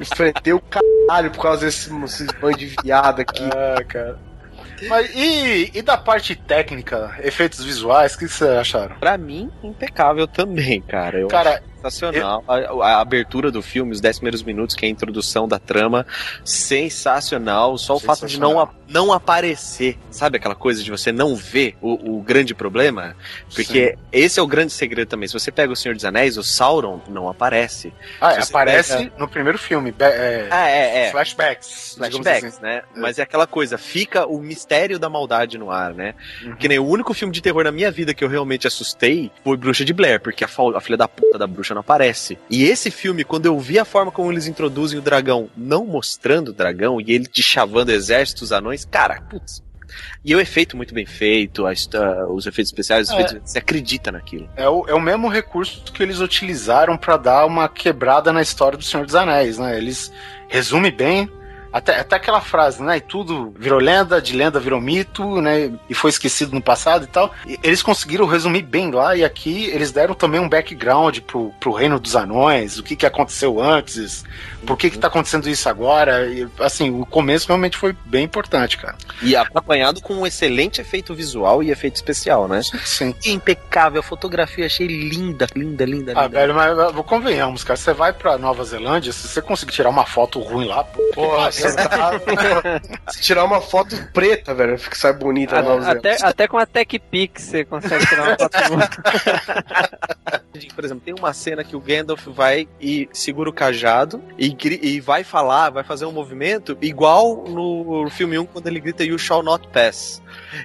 [0.01, 3.45] enfrentei o caralho por causa desse, desses bando de viado aqui.
[3.45, 4.32] Ah, cara.
[4.89, 8.97] Mas e, e da parte técnica, efeitos visuais, o que vocês acharam?
[8.97, 11.18] Pra mim, impecável também, cara.
[11.18, 12.45] Eu Cara, sensacional.
[12.49, 12.55] A,
[12.97, 16.07] a abertura do filme, os 10 primeiros minutos, que é a introdução da trama,
[16.45, 17.76] sensacional.
[17.78, 22.16] Só o fato de não, não aparecer, sabe aquela coisa de você não ver o,
[22.18, 23.16] o grande problema?
[23.55, 25.26] Porque esse é o grande segredo também.
[25.28, 27.93] Se você pega o Senhor dos Anéis, o Sauron não aparece.
[28.20, 29.95] Ah, aparece pega- no primeiro filme.
[29.99, 31.11] é, Ah, é, é.
[31.11, 31.95] Flashbacks.
[31.97, 32.62] Flashbacks, assim.
[32.62, 32.83] né?
[32.97, 36.14] Mas é aquela coisa, fica o mistério da maldade no ar, né?
[36.45, 36.57] Uhum.
[36.57, 39.57] Que nem o único filme de terror na minha vida que eu realmente assustei foi
[39.57, 42.39] Bruxa de Blair, porque a, a filha da puta da bruxa não aparece.
[42.51, 46.49] E esse filme, quando eu vi a forma como eles introduzem o dragão, não mostrando
[46.49, 49.62] o dragão e ele te chavando exércitos anões, cara, putz.
[50.25, 53.20] E o efeito muito bem feito, a histó- os efeitos especiais, os É.
[53.20, 54.49] efeitos- você acredita naquilo.
[54.57, 58.79] É o, é o mesmo recurso que eles utilizaram pra dar uma quebrada na história
[58.79, 59.77] do Senhor dos Anéis, né?
[59.77, 60.11] Eles
[60.49, 61.31] resumem bem.
[61.73, 62.99] Até, até aquela frase, né?
[62.99, 65.73] E tudo virou lenda, de lenda virou mito, né?
[65.89, 67.33] E foi esquecido no passado e tal.
[67.47, 71.73] E eles conseguiram resumir bem lá, e aqui eles deram também um background pro, pro
[71.73, 74.25] reino dos anões, o que, que aconteceu antes,
[74.66, 76.27] por que, que tá acontecendo isso agora.
[76.27, 78.97] E, assim, o começo realmente foi bem importante, cara.
[79.23, 82.61] E acompanhado com um excelente efeito visual e efeito especial, né?
[82.85, 83.14] Sim.
[83.25, 86.39] Impecável, a fotografia achei linda, linda, linda, Ah, linda.
[86.39, 87.77] velho, mas mas convenhamos, cara.
[87.77, 91.51] Você vai pra Nova Zelândia, se você conseguir tirar uma foto ruim lá, pô, Porra,
[93.11, 95.93] Se tirar uma foto preta, velho, fica sai bonita Zelândia.
[95.93, 98.91] Até, até com a Tech Pix você consegue tirar uma foto boa.
[100.75, 105.01] Por exemplo, tem uma cena que o Gandalf vai e segura o cajado e, e
[105.01, 109.43] vai falar, vai fazer um movimento igual no filme 1 quando ele grita You shall
[109.43, 110.23] not pass.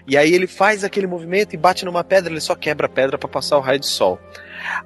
[0.07, 3.17] E aí ele faz aquele movimento e bate numa pedra, ele só quebra a pedra
[3.17, 4.19] pra passar o raio de sol.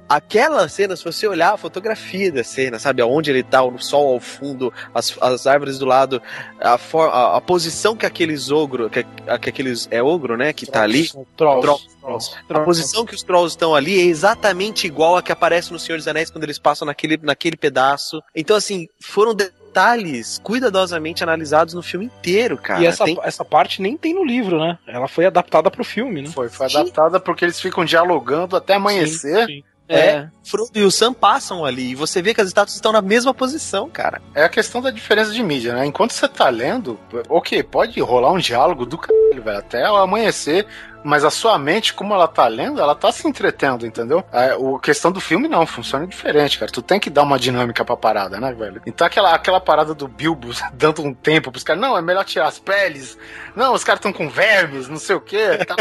[0.08, 4.12] Aquela cena, se você olhar a fotografia da cena, sabe, aonde ele tá, o sol
[4.14, 6.20] ao fundo, as, as árvores do lado,
[6.60, 10.66] a, for- a, a posição que aqueles ogro, que, que aqueles é ogro, né, que
[10.66, 11.86] tá ali, Trolls.
[12.02, 12.36] Trolls.
[12.50, 15.96] A posição que os trolls estão ali é exatamente igual a que aparece no Senhor
[15.98, 18.20] dos Anéis quando eles passam naquele, naquele pedaço.
[18.34, 22.82] Então, assim, foram detalhes cuidadosamente analisados no filme inteiro, cara.
[22.82, 24.78] e essa, Tem- essa parte nem tem no livro, né?
[24.86, 26.28] Ela foi adaptada pro filme, né?
[26.28, 29.46] Foi, foi adaptada porque eles ficam dialogando até amanhecer.
[29.46, 29.64] Sim, sim.
[29.96, 33.02] É, Frodo e o Sam passam ali e você vê que as estátuas estão na
[33.02, 34.20] mesma posição, cara.
[34.34, 35.86] É a questão da diferença de mídia, né?
[35.86, 40.66] Enquanto você tá lendo, ok, pode rolar um diálogo do caralho, velho, até o amanhecer,
[41.04, 44.24] mas a sua mente, como ela tá lendo, ela tá se entretendo, entendeu?
[44.32, 46.70] A, o questão do filme não, funciona diferente, cara.
[46.70, 48.80] Tu tem que dar uma dinâmica pra parada, né, velho?
[48.86, 52.46] Então aquela, aquela parada do Bilbo dando um tempo pros caras, não, é melhor tirar
[52.48, 53.18] as peles,
[53.56, 55.58] não, os caras estão com vermes, não sei o quê.
[55.66, 55.76] tal.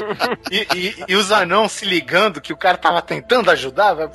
[0.50, 4.10] e, e- e os anãos se ligando que o cara tava tentando ajudar, velho.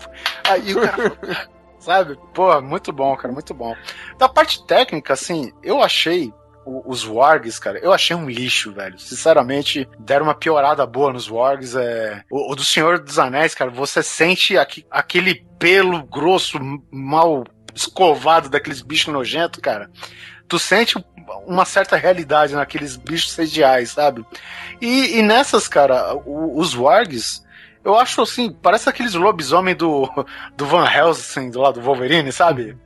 [0.50, 1.48] Aí o cara.
[1.80, 2.18] Sabe?
[2.34, 3.76] Pô, muito bom, cara, muito bom.
[4.18, 6.34] Da parte técnica, assim, eu achei
[6.66, 8.98] os wargs, cara, eu achei um lixo, velho.
[9.00, 11.76] Sinceramente, deram uma piorada boa nos wargs.
[11.76, 12.24] É...
[12.30, 16.58] O, o do Senhor dos Anéis, cara, você sente aqui- aquele pelo grosso,
[16.92, 17.44] mal
[17.74, 19.90] escovado daqueles bichos nojentos, cara.
[20.48, 20.96] Tu sente
[21.46, 24.24] uma certa realidade naqueles bichos sediais, sabe?
[24.82, 27.44] E, e nessas, cara, o- os wargs,
[27.84, 30.10] eu acho assim, parece aqueles lobisomem do,
[30.56, 32.78] do Van Helsing, do lado do Wolverine, sabe?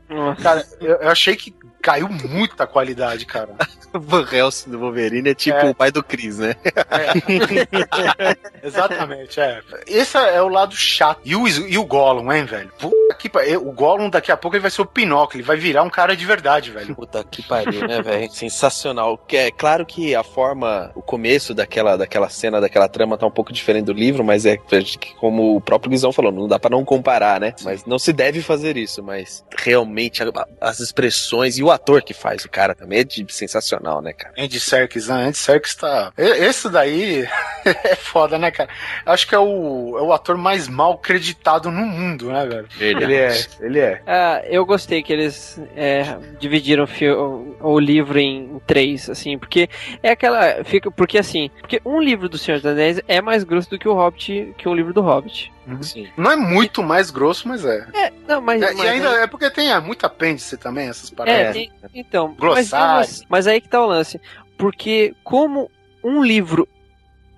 [0.42, 3.50] Cara, eu, eu achei que caiu muita qualidade, cara.
[3.94, 5.70] O Van Helsing do Wolverine é tipo É.
[5.70, 6.56] o pai do Chris, né?
[8.64, 9.62] Exatamente, é.
[9.88, 11.22] Esse é o lado chato.
[11.24, 12.72] E o, e o Gollum, hein, velho?
[12.80, 15.58] Puta que pa- O Gollum daqui a pouco ele vai ser o Pinóquio, ele vai
[15.58, 16.96] virar um cara de verdade, velho.
[16.96, 18.32] Puta que pariu, né, velho?
[18.32, 19.18] Sensacional.
[19.18, 23.32] Que é claro que a forma, o começo daquela, daquela cena, daquela trama tá um
[23.32, 26.70] pouco diferente do livro, mas é que, como o próprio Guizão falou, não dá pra
[26.70, 27.54] não comparar, né?
[27.64, 32.14] Mas não se deve fazer isso, mas realmente a- as expressões e o ator que
[32.14, 34.34] faz o cara também é de- sensacional, né, cara?
[34.38, 35.26] Andy Serkis, né?
[35.28, 36.12] Andy Serkis tá.
[36.18, 37.28] Esse daí
[37.66, 38.70] é foda, né, cara?
[39.06, 42.68] Acho que é o, é o ator mais mal creditado no mundo, né, velho?
[42.80, 44.02] Ele é, ele é.
[44.06, 49.70] Ah, eu gostei que eles é, dividiram o, o- o livro em três, assim, porque
[50.02, 50.64] é aquela.
[50.64, 53.88] Fica, porque assim, porque um livro do Senhor dos Anéis é mais grosso do que
[53.88, 55.52] o Hobbit, que um livro do Hobbit.
[55.82, 56.08] Sim.
[56.18, 57.88] Não é muito mais grosso, mas é.
[57.94, 58.62] É, não, mas.
[58.62, 61.54] É, mas e ainda é porque tem é, muito apêndice também, essas É, paradas.
[61.54, 62.30] tem- então.
[62.30, 62.96] Mas, Glossário.
[62.98, 64.20] mas, mas aí que tá o lance.
[64.58, 65.70] Porque como
[66.04, 66.68] um livro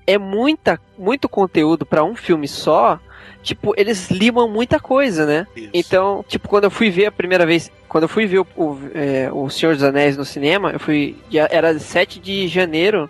[0.08, 3.00] é muita, muito conteúdo pra um filme só,
[3.44, 5.48] tipo, eles limam muita coisa, né?
[5.56, 5.70] Isso.
[5.74, 8.80] Então, tipo, quando eu fui ver a primeira vez, quando eu fui ver o, o,
[8.94, 11.16] é, o Senhor dos Anéis no cinema, eu fui.
[11.52, 13.10] Era 7 de janeiro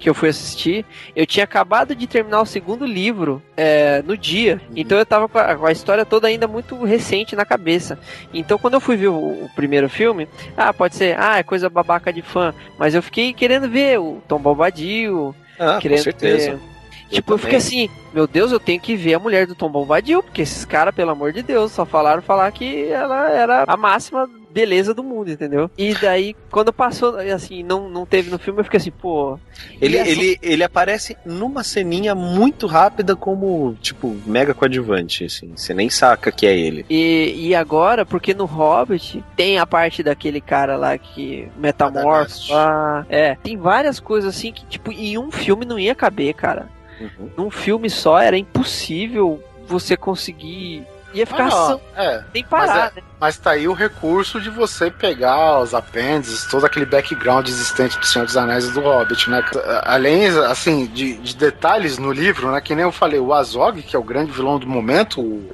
[0.00, 0.84] que eu fui assistir.
[1.14, 4.60] Eu tinha acabado de terminar o segundo livro é, no dia.
[4.74, 7.98] Então eu tava com a, com a história toda ainda muito recente na cabeça.
[8.32, 10.26] Então quando eu fui ver o, o primeiro filme,
[10.56, 12.54] ah, pode ser, ah, é coisa babaca de fã.
[12.78, 16.52] Mas eu fiquei querendo ver o Tom Bombadil, Ah, querendo com certeza.
[16.52, 16.70] ver.
[17.10, 20.22] Tipo, eu, fiquei assim, meu Deus, eu tenho que ver a mulher do Tom Bombadil,
[20.22, 24.30] porque esses caras, pelo amor de Deus, só falaram falar que ela era a máxima
[24.52, 25.70] beleza do mundo, entendeu?
[25.78, 29.38] E daí, quando passou, assim, não, não teve no filme, eu fiquei assim, pô.
[29.80, 35.52] Ele, essa- ele, ele aparece numa ceninha muito rápida como, tipo, mega coadjuvante, assim.
[35.56, 36.84] Você nem saca que é ele.
[36.90, 43.06] E, e agora, porque no Hobbit tem a parte daquele cara lá que metamorfo lá.
[43.08, 46.68] É, tem várias coisas assim que, tipo, em um filme não ia caber, cara.
[47.00, 47.30] Uhum.
[47.36, 50.82] Num filme só era impossível você conseguir.
[51.12, 52.24] Ia ficar Ah, sem, é.
[52.32, 53.02] sem parar, Mas, né?
[53.20, 58.06] mas tá aí o recurso de você pegar os apêndices, todo aquele background existente do
[58.06, 59.44] Senhor dos Anéis e do Hobbit, né?
[59.82, 62.60] Além, assim, de, de detalhes no livro, né?
[62.60, 65.50] Que nem eu falei, o Azog, que é o grande vilão do momento, o,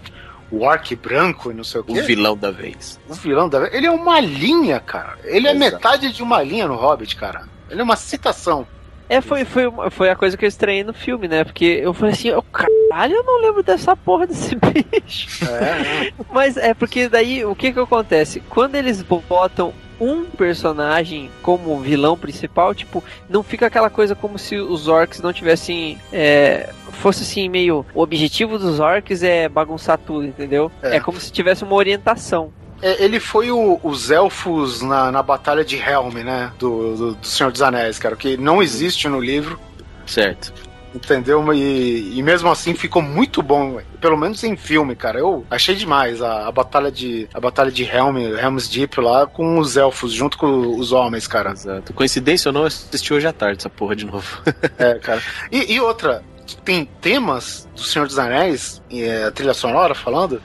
[0.51, 2.01] o Orc branco e não sei o quê.
[2.01, 3.01] O vilão da vez.
[3.09, 5.17] O vilão da Ele é uma linha, cara.
[5.25, 5.59] Ele é Exato.
[5.75, 7.45] metade de uma linha no Hobbit, cara.
[7.71, 8.67] Ele é uma citação.
[9.09, 11.45] É, foi, foi, foi a coisa que eu estranhei no filme, né?
[11.45, 15.45] Porque eu falei assim, "Ô, caralho, eu não lembro dessa porra desse bicho.
[15.45, 18.41] É, Mas é porque daí o que que acontece?
[18.49, 24.57] Quando eles botam um personagem como vilão principal, tipo, não fica aquela coisa como se
[24.57, 25.99] os orcs não tivessem.
[26.13, 27.85] É, fosse assim, meio.
[27.95, 30.71] O objetivo dos orcs é bagunçar tudo, entendeu?
[30.83, 30.97] É.
[30.97, 32.53] É, como se tivesse uma orientação.
[32.83, 36.53] É, ele foi o- os elfos na, na batalha de Helm, né?
[36.59, 38.15] Do, do, do Senhor dos Anéis, cara.
[38.17, 39.59] Que não existe no livro,
[40.07, 40.53] Certo.
[40.95, 41.53] entendeu?
[41.55, 45.19] E, e mesmo assim ficou muito bom, pelo menos em filme, cara.
[45.19, 49.59] Eu achei demais a, a batalha de a batalha de Helm, Helm's Deep lá com
[49.59, 51.53] os elfos junto com os homens, cara.
[51.53, 51.93] Exato.
[51.95, 54.27] Coincidência ou não, eu assisti hoje à tarde essa porra de novo.
[54.79, 55.23] É, cara.
[55.51, 56.23] E, e outra,
[56.65, 60.41] tem temas do Senhor dos Anéis, e é, a trilha sonora falando,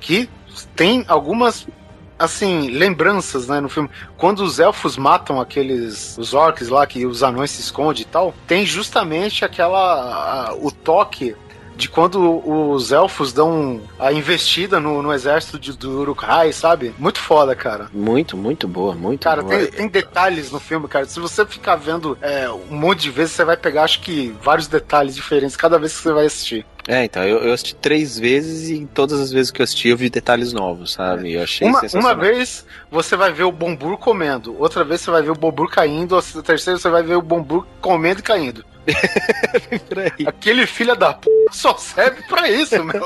[0.00, 0.28] que
[0.76, 1.66] tem algumas,
[2.18, 3.88] assim, lembranças, né, no filme.
[4.16, 8.34] Quando os elfos matam aqueles, os orcs lá, que os anões se escondem e tal,
[8.46, 11.34] tem justamente aquela, a- o toque
[11.76, 16.94] de quando os elfos dão a investida no, no exército de, do Uruk-hai, sabe?
[16.98, 17.88] Muito foda, cara.
[17.92, 19.56] Muito, muito boa, muito Cara, boa.
[19.56, 21.06] tem, tem detalhes no filme, cara.
[21.06, 24.66] Se você ficar vendo é, um monte de vezes, você vai pegar, acho que, vários
[24.66, 26.66] detalhes diferentes cada vez que você vai assistir.
[26.86, 29.96] É, então, eu, eu assisti três vezes e todas as vezes que eu assisti eu
[29.96, 31.32] vi detalhes novos, sabe?
[31.32, 35.22] Eu achei Uma, uma vez você vai ver o Bombur comendo, outra vez você vai
[35.22, 38.64] ver o Bombur caindo, a terceira você vai ver o Bombur comendo e caindo.
[40.26, 43.04] Aquele filho da p só serve pra isso, meu.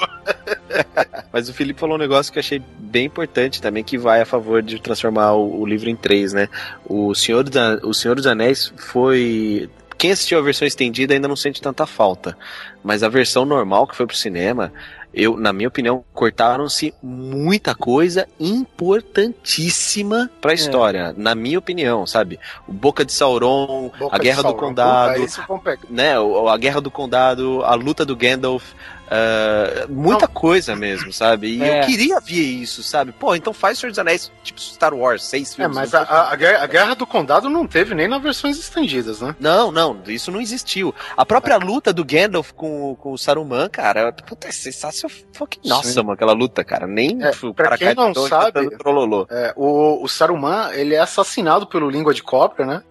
[1.33, 4.27] Mas o Felipe falou um negócio que eu achei bem importante também, que vai a
[4.27, 6.49] favor de transformar o, o livro em três, né?
[6.85, 9.69] O Senhor, da, o Senhor dos Anéis foi.
[9.97, 12.37] Quem assistiu a versão estendida ainda não sente tanta falta.
[12.85, 14.73] Mas a versão normal que foi pro cinema,
[15.13, 21.15] eu, na minha opinião, cortaram-se muita coisa importantíssima pra história.
[21.17, 22.39] Na minha opinião, sabe?
[22.67, 24.59] O Boca de Sauron, Boca a Guerra do Sauron.
[24.59, 25.83] Condado Puta, esse vão pegar.
[25.89, 28.73] né, a guerra do condado, a luta do Gandalf,
[29.11, 31.57] ah, muita coisa mesmo, sabe?
[31.57, 31.81] E É.
[31.83, 33.13] eu queria ver isso, sabe?
[33.13, 35.75] Pô, então faz Senhor dos Anéis, tipo Star Wars, seis É, filmes.
[35.77, 39.35] mas não a, a- a guerra, do Condado não teve nem nas versões estendidas, né?
[39.41, 40.95] Não, não, isso não existiu.
[41.17, 45.17] A própria luta do Gandalf com, com o Saruman, cara, puta, é sensacional.
[45.65, 45.97] Nossa, Sim.
[45.99, 46.87] mano, aquela luta, cara.
[46.87, 49.27] Nem É, o pra quem não e sabe- tá trololô.
[49.31, 52.83] É, o, o Saruman, ele é assassinado pelo Língua de Cobra, né?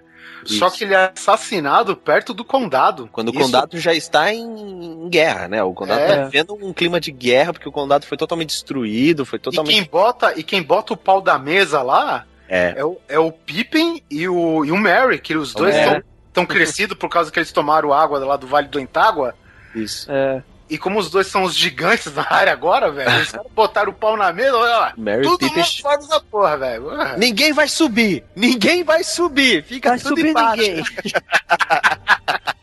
[0.48, 0.78] Só Isso.
[0.78, 3.10] que ele é assassinado perto do condado.
[3.12, 5.62] Quando o Isso- condado já está em, em guerra, né?
[5.62, 6.08] O condado É.
[6.08, 9.74] tá vivendo um clima de guerra, porque o condado foi totalmente destruído, foi E totalmente.
[9.76, 12.76] quem, bota, e quem bota o pau da mesa lá É.
[12.78, 16.04] é o, é o Pippin e o, e o Merry, que os dois Merry.
[16.28, 19.36] estão crescidos por causa que eles tomaram água lá do Vale do Entágua.
[19.76, 20.10] Isso.
[20.12, 20.42] É.
[20.70, 24.18] E como os dois são os gigantes da área agora, velho, eles botaram o pau
[24.18, 24.94] na mesa, olha lá.
[24.98, 26.90] Mary Tudo Pippin mundo fora da porra, velho.
[27.18, 28.24] Ninguém vai subir!
[28.36, 29.64] Ninguém vai subir!
[29.64, 30.62] Fica Vai tudo subir embaixo.
[30.62, 30.84] ninguém.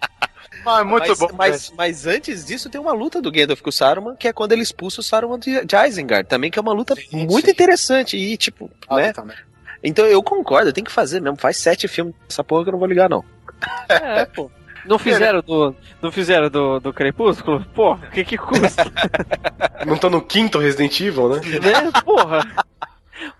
[0.66, 1.28] Ah, é muito mas, bom.
[1.34, 4.52] Mas, mas antes disso tem uma luta do Gandalf com o Saruman, que é quando
[4.52, 7.50] ele expulsa o Saruman de, de Isengard, também, que é uma luta Sim, muito sim.
[7.50, 8.16] interessante.
[8.16, 9.12] E, tipo, Ah, né?
[9.12, 9.36] também.
[9.82, 11.36] Então eu concordo, tem que fazer mesmo.
[11.36, 13.22] Faz sete filmes dessa porra que eu não vou ligar, não.
[13.90, 14.50] É, pô.
[14.86, 17.64] Não fizeram do, não fizeram do, do Crepúsculo?
[17.74, 18.84] Pô, o que que custa,
[19.86, 21.40] Não tá no quinto Resident Evil, né?
[21.40, 21.90] né?
[22.04, 22.40] Porra.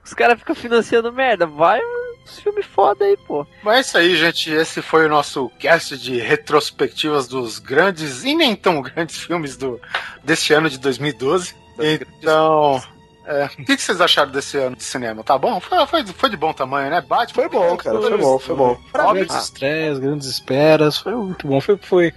[0.04, 1.46] Os caras ficam financiando merda.
[1.46, 1.80] Vai
[2.24, 3.46] uns filmes foda aí, pô.
[3.62, 4.50] Mas é isso aí, gente.
[4.50, 9.80] Esse foi o nosso cast de retrospectivas dos grandes e nem tão grandes filmes do,
[10.22, 11.54] deste ano de 2012.
[11.78, 12.80] Então,
[13.26, 15.24] é, o que, que vocês acharam desse ano de cinema?
[15.24, 15.58] Tá bom?
[15.60, 17.00] Foi, foi, foi de bom tamanho, né?
[17.00, 17.34] Batman.
[17.34, 18.78] Foi bom, cara, foi bom, foi bom.
[18.92, 22.12] Grandes estreias, grandes esperas, foi muito bom, foi, foi,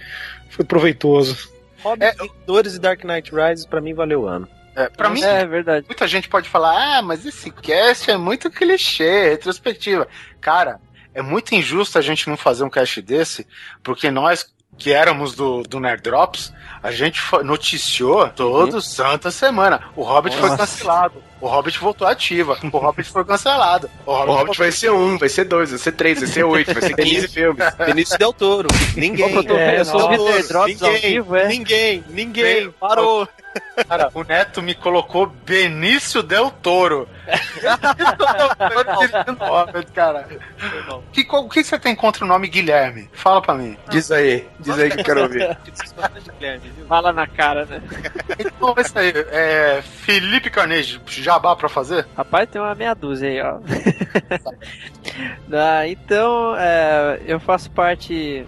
[0.50, 1.50] foi proveitoso.
[1.82, 4.48] Hobbit, Vingadores e Dark Knight Rises, pra mim, valeu o ano.
[4.74, 5.86] É, pra mim, É verdade.
[5.88, 10.06] muita gente pode falar, ah, mas esse cast é muito clichê, retrospectiva.
[10.40, 10.80] Cara,
[11.12, 13.46] é muito injusto a gente não fazer um cast desse,
[13.82, 16.52] porque nós, que éramos do, do Nerd Drops,
[16.82, 19.82] a gente noticiou todo santa semana.
[19.96, 20.58] O Hobbit foi Nossa.
[20.58, 21.22] cancelado.
[21.40, 22.58] O Hobbit voltou ativa.
[22.62, 23.88] O Hobbit foi cancelado.
[24.04, 26.44] O O Hobbit, Hobbit vai ser um, vai ser dois, vai ser três, vai ser
[26.44, 27.74] oito, vai ser 15 filmes.
[27.78, 28.68] Benício Del Toro.
[28.96, 29.46] Ninguém.
[29.50, 30.10] É, eu sou
[30.66, 31.48] ninguém, vivo, é.
[31.48, 32.70] ninguém, ninguém.
[32.70, 33.28] Parou.
[33.88, 37.08] Cara, o Neto me colocou Benício Del Toro.
[39.40, 40.26] Hobbit, cara.
[41.12, 43.08] Que, o que você tem contra o nome Guilherme?
[43.12, 43.76] Fala pra mim.
[43.88, 45.58] Diz aí, diz aí que eu quero ouvir.
[46.88, 47.82] Fala na cara, né?
[48.38, 49.12] Então é isso aí.
[49.30, 52.06] É, Felipe Carnegie, jabá pra fazer?
[52.16, 53.58] Rapaz, tem uma meia dúzia aí, ó.
[55.52, 58.46] Ah, então, é, eu faço parte.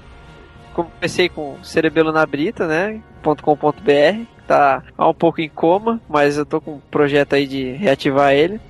[0.73, 3.01] Comecei com Cerebelo na Brita, né?
[3.43, 4.25] .com.br.
[4.47, 8.33] Tá há um pouco em coma, mas eu tô com um projeto aí de reativar
[8.33, 8.61] ele.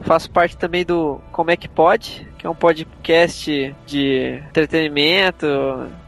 [0.00, 5.46] Faço parte também do Como é que Pode, que é um podcast de entretenimento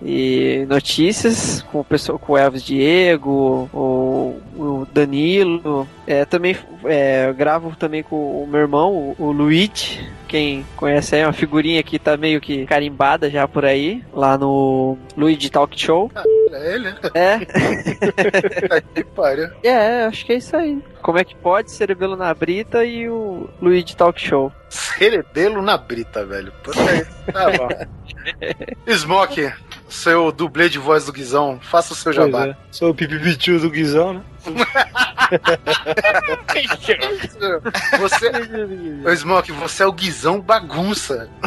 [0.02, 5.86] e notícias com o pessoal, com o Elvis Diego, o, o Danilo.
[6.08, 6.56] É, também
[6.86, 10.04] é, eu gravo também com o meu irmão, o, o Luigi.
[10.26, 14.36] Quem conhece aí, é uma figurinha que tá meio que carimbada já por aí, lá
[14.36, 16.10] no Luigi Talk Show.
[16.50, 16.94] É ele?
[17.14, 17.38] É,
[18.92, 19.50] Que pariu.
[19.62, 20.82] é, acho que é isso aí.
[21.04, 21.70] Como é que pode?
[21.70, 24.50] Cerebelo na Brita e o Luigi Talk Show.
[24.70, 26.50] Cerebelo na brita, velho.
[27.30, 27.68] Tá bom.
[28.90, 29.52] Smoke,
[29.86, 32.46] seu dublê de voz do Guizão, faça o seu Pois jabá.
[32.46, 32.56] é.
[32.70, 34.22] Sou o pipipitiu do Guizão, né?
[38.00, 38.30] Você,
[39.06, 41.28] Ô, Smoke, você é o Guizão bagunça.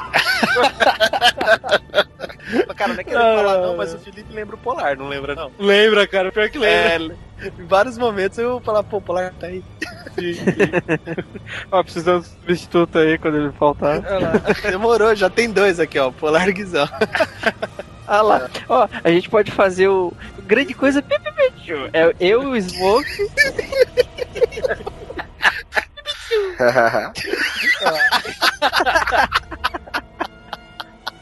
[2.75, 5.51] Cara, não é querendo falar não, mas o Felipe lembra o Polar, não lembra não?
[5.59, 7.15] Lembra, cara, pior que lembra.
[7.15, 9.63] É, em vários momentos eu falar, pô, o Polar tá aí.
[11.71, 14.01] Ó, precisando de substituto aí quando ele faltar.
[14.63, 16.87] Demorou, já tem dois aqui, ó, Polar Guizão.
[18.09, 18.49] Ah lá.
[18.69, 20.13] Ó, a gente pode fazer o.
[20.45, 21.03] Grande coisa.
[21.91, 23.29] É eu, o Smoke.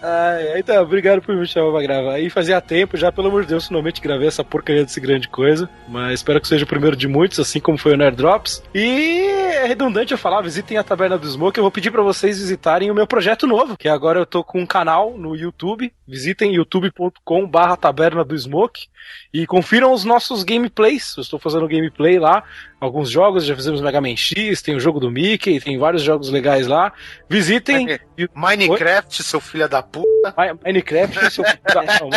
[0.07, 2.19] Ai, então, obrigado por me chamar pra gravar.
[2.19, 5.68] E fazia tempo já, pelo amor de Deus, finalmente gravei essa porcaria desse grande coisa.
[5.88, 8.61] Mas espero que seja o primeiro de muitos, assim como foi o Nerd Drops.
[8.76, 9.26] E
[9.56, 11.57] é redundante eu falar, visitem a Taberna do Smoke.
[11.57, 14.61] Eu vou pedir pra vocês visitarem o meu projeto novo, que agora eu tô com
[14.61, 15.91] um canal no YouTube.
[16.07, 18.86] Visitem youtube.com barra Taberna do Smoke.
[19.34, 21.15] E confiram os nossos gameplays.
[21.18, 22.44] Eu estou fazendo gameplay lá.
[22.80, 26.30] Alguns jogos, já fizemos Mega Man X, tem o jogo do Mickey, tem vários jogos
[26.30, 26.94] legais lá.
[27.27, 27.99] Visitem.
[28.34, 30.34] Minecraft, seu filho da puta.
[30.38, 32.10] Mi- Minecraft, seu não,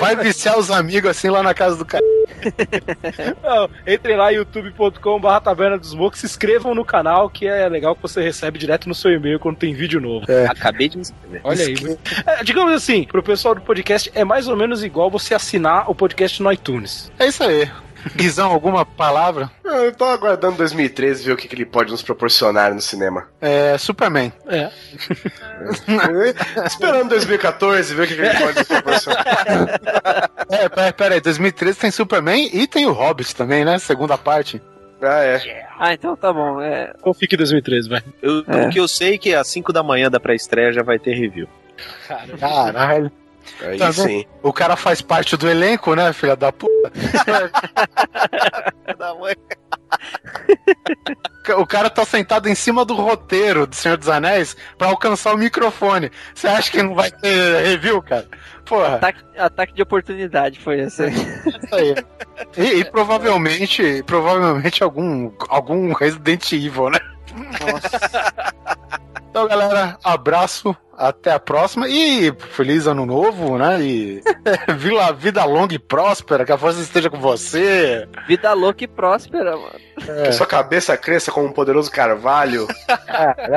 [0.00, 2.02] Vai viciar os amigos assim lá na casa do cara.
[3.42, 8.02] Não, entrem lá youtube.com.br taberna dos Smoke, se inscrevam no canal que é legal que
[8.02, 10.26] você recebe direto no seu e-mail quando tem vídeo novo.
[10.48, 11.40] Acabei de me inscrever.
[11.44, 11.74] Olha aí.
[12.26, 15.94] É, digamos assim, pro pessoal do podcast é mais ou menos igual você assinar o
[15.94, 17.10] podcast no iTunes.
[17.18, 17.68] É isso aí.
[18.16, 19.50] Guizão, alguma palavra?
[19.64, 23.28] Eu tô aguardando 2013 ver o que, que ele pode nos proporcionar no cinema.
[23.40, 24.32] É, Superman.
[24.46, 24.70] É.
[26.66, 29.24] Esperando 2014 ver o que, que ele pode nos proporcionar.
[30.50, 33.78] É, pera, pera aí, 2013 tem Superman e tem o Hobbit também, né?
[33.78, 34.60] Segunda parte.
[35.00, 35.66] Ah, é.
[35.78, 36.60] Ah, então tá bom.
[36.60, 38.02] É, Então fique 2013, vai.
[38.20, 38.66] Eu, É.
[38.66, 41.14] O que eu sei é que às 5 da manhã da pré-estreia já vai ter
[41.14, 41.46] review.
[42.38, 43.12] Caralho.
[43.60, 44.24] Aí Tá sim.
[44.42, 46.92] O cara faz parte do elenco, né, filha da puta?
[51.56, 55.38] O cara tá sentado em cima do roteiro do Senhor dos Anéis pra alcançar o
[55.38, 56.10] microfone.
[56.34, 58.28] Você acha que não vai ter review, cara?
[58.64, 61.02] Porra, ataque, ataque de oportunidade foi esse.
[61.02, 61.12] aí.
[61.12, 61.94] isso aí.
[62.56, 67.00] E, e provavelmente, provavelmente algum, algum Resident Evil, né?
[69.30, 73.80] Então, galera, abraço, até a próxima e feliz ano novo, né?
[73.80, 74.20] E
[74.76, 78.08] vida, vida longa e próspera, que a força esteja com você.
[78.26, 79.78] Vida louca e próspera, mano.
[80.24, 82.66] Que sua cabeça cresça como um poderoso carvalho.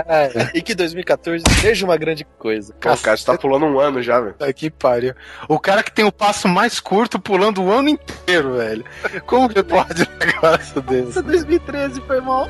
[0.08, 2.72] É, E que 2014 seja uma grande coisa.
[2.80, 4.34] Pô, cara, você tá pulando um ano já, velho.
[4.34, 5.16] Puta que pariu.
[5.50, 8.86] O cara que tem o passo mais curto pulando o ano inteiro, velho.
[9.26, 11.22] Como que pode um negócio desse?
[11.22, 12.48] 2013 foi mal.